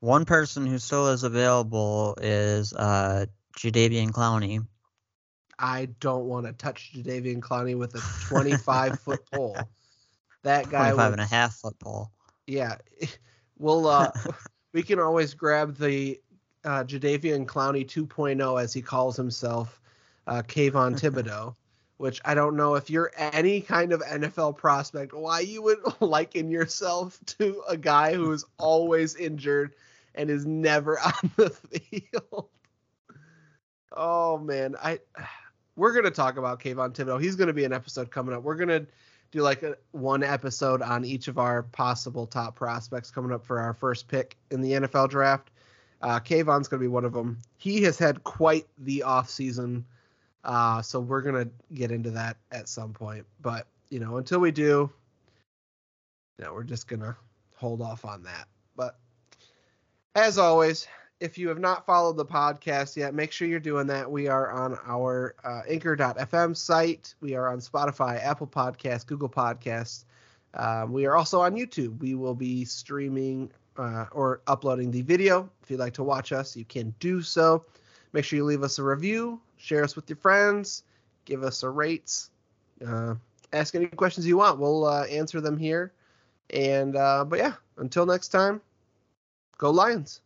One 0.00 0.24
person 0.24 0.66
who 0.66 0.78
still 0.78 1.08
is 1.08 1.22
available 1.22 2.16
is 2.20 2.72
uh 2.72 3.26
Jadeveon 3.56 4.10
Clowney. 4.10 4.66
I 5.58 5.86
don't 6.00 6.26
want 6.26 6.46
to 6.46 6.52
touch 6.52 6.92
Jadeveon 6.94 7.40
Clowney 7.40 7.76
with 7.76 7.94
a 7.94 8.00
25 8.28 9.00
foot 9.00 9.20
pole. 9.30 9.56
That 10.42 10.70
guy 10.70 10.90
25 10.90 10.96
would 10.96 11.12
and 11.20 11.20
a 11.20 11.26
half 11.26 11.54
foot 11.56 11.78
pole. 11.78 12.10
Yeah, 12.46 12.76
we'll 13.58 13.86
uh, 13.86 14.12
we 14.72 14.82
can 14.82 15.00
always 15.00 15.34
grab 15.34 15.76
the 15.76 16.20
uh, 16.64 16.84
Jadeveon 16.84 17.46
Clowney 17.46 17.86
2.0 17.86 18.62
as 18.62 18.72
he 18.72 18.82
calls 18.82 19.16
himself, 19.16 19.80
uh, 20.26 20.42
Kayvon 20.46 20.98
Thibodeaux, 20.98 21.54
which 21.96 22.20
I 22.24 22.34
don't 22.34 22.56
know 22.56 22.74
if 22.74 22.90
you're 22.90 23.12
any 23.16 23.60
kind 23.60 23.92
of 23.92 24.00
NFL 24.02 24.56
prospect, 24.56 25.12
why 25.12 25.40
you 25.40 25.62
would 25.62 25.78
liken 26.00 26.50
yourself 26.50 27.18
to 27.38 27.62
a 27.68 27.76
guy 27.76 28.14
who 28.14 28.30
is 28.32 28.44
always 28.58 29.16
injured 29.16 29.74
and 30.14 30.30
is 30.30 30.46
never 30.46 30.98
on 31.00 31.30
the 31.36 31.50
field. 31.50 32.48
Oh 34.00 34.38
man, 34.38 34.76
I 34.80 35.00
we're 35.74 35.92
gonna 35.92 36.10
talk 36.10 36.36
about 36.36 36.60
Kayvon 36.60 36.94
Thibodeaux. 36.94 37.20
He's 37.20 37.34
gonna 37.34 37.52
be 37.52 37.64
an 37.64 37.72
episode 37.72 38.12
coming 38.12 38.34
up. 38.34 38.44
We're 38.44 38.54
gonna 38.54 38.86
do 39.32 39.42
like 39.42 39.64
a, 39.64 39.76
one 39.90 40.22
episode 40.22 40.82
on 40.82 41.04
each 41.04 41.26
of 41.26 41.36
our 41.36 41.64
possible 41.64 42.26
top 42.26 42.54
prospects 42.54 43.10
coming 43.10 43.32
up 43.32 43.44
for 43.44 43.58
our 43.58 43.74
first 43.74 44.08
pick 44.08 44.36
in 44.52 44.60
the 44.60 44.72
NFL 44.72 45.10
draft. 45.10 45.50
Uh, 46.00 46.20
Kayvon's 46.20 46.68
going 46.68 46.80
to 46.80 46.84
be 46.84 46.88
one 46.88 47.04
of 47.04 47.12
them. 47.12 47.38
He 47.56 47.82
has 47.82 47.98
had 47.98 48.22
quite 48.22 48.66
the 48.78 49.02
off 49.02 49.28
season, 49.28 49.84
uh, 50.44 50.80
so 50.80 51.00
we're 51.00 51.22
going 51.22 51.44
to 51.44 51.50
get 51.74 51.90
into 51.90 52.12
that 52.12 52.36
at 52.52 52.68
some 52.68 52.92
point. 52.92 53.26
But 53.42 53.66
you 53.90 53.98
know, 53.98 54.16
until 54.16 54.38
we 54.38 54.52
do, 54.52 54.90
you 56.38 56.54
we're 56.54 56.62
just 56.62 56.86
going 56.86 57.00
to 57.00 57.16
hold 57.56 57.82
off 57.82 58.04
on 58.04 58.22
that. 58.22 58.46
But 58.76 58.96
as 60.14 60.38
always, 60.38 60.86
if 61.20 61.36
you 61.36 61.48
have 61.48 61.58
not 61.58 61.84
followed 61.84 62.16
the 62.16 62.24
podcast 62.24 62.96
yet, 62.96 63.14
make 63.14 63.32
sure 63.32 63.48
you're 63.48 63.58
doing 63.58 63.86
that. 63.88 64.10
We 64.10 64.28
are 64.28 64.50
on 64.50 64.78
our 64.86 65.34
uh, 65.44 65.62
anchor.fm 65.68 66.56
site. 66.56 67.14
We 67.20 67.34
are 67.34 67.48
on 67.48 67.58
Spotify, 67.58 68.22
Apple 68.24 68.46
Podcasts, 68.46 69.06
Google 69.06 69.28
Podcasts. 69.28 70.04
Um, 70.54 70.92
we 70.92 71.06
are 71.06 71.16
also 71.16 71.40
on 71.40 71.54
YouTube. 71.54 71.98
We 72.00 72.14
will 72.14 72.34
be 72.34 72.64
streaming 72.64 73.50
uh, 73.76 74.06
or 74.12 74.42
uploading 74.46 74.90
the 74.90 75.02
video. 75.02 75.50
If 75.62 75.70
you'd 75.70 75.80
like 75.80 75.94
to 75.94 76.04
watch 76.04 76.32
us, 76.32 76.56
you 76.56 76.64
can 76.64 76.94
do 77.00 77.20
so. 77.22 77.64
Make 78.12 78.24
sure 78.24 78.36
you 78.36 78.44
leave 78.44 78.62
us 78.62 78.78
a 78.78 78.82
review, 78.82 79.40
share 79.56 79.84
us 79.84 79.96
with 79.96 80.08
your 80.08 80.16
friends, 80.16 80.84
give 81.24 81.42
us 81.42 81.62
a 81.62 81.68
rates, 81.68 82.30
uh, 82.86 83.14
ask 83.52 83.74
any 83.74 83.86
questions 83.86 84.26
you 84.26 84.38
want. 84.38 84.58
We'll 84.58 84.86
uh, 84.86 85.04
answer 85.04 85.40
them 85.40 85.58
here. 85.58 85.92
And 86.50 86.96
uh, 86.96 87.24
but 87.26 87.38
yeah, 87.38 87.54
until 87.76 88.06
next 88.06 88.28
time, 88.28 88.60
go 89.58 89.70
Lions. 89.70 90.22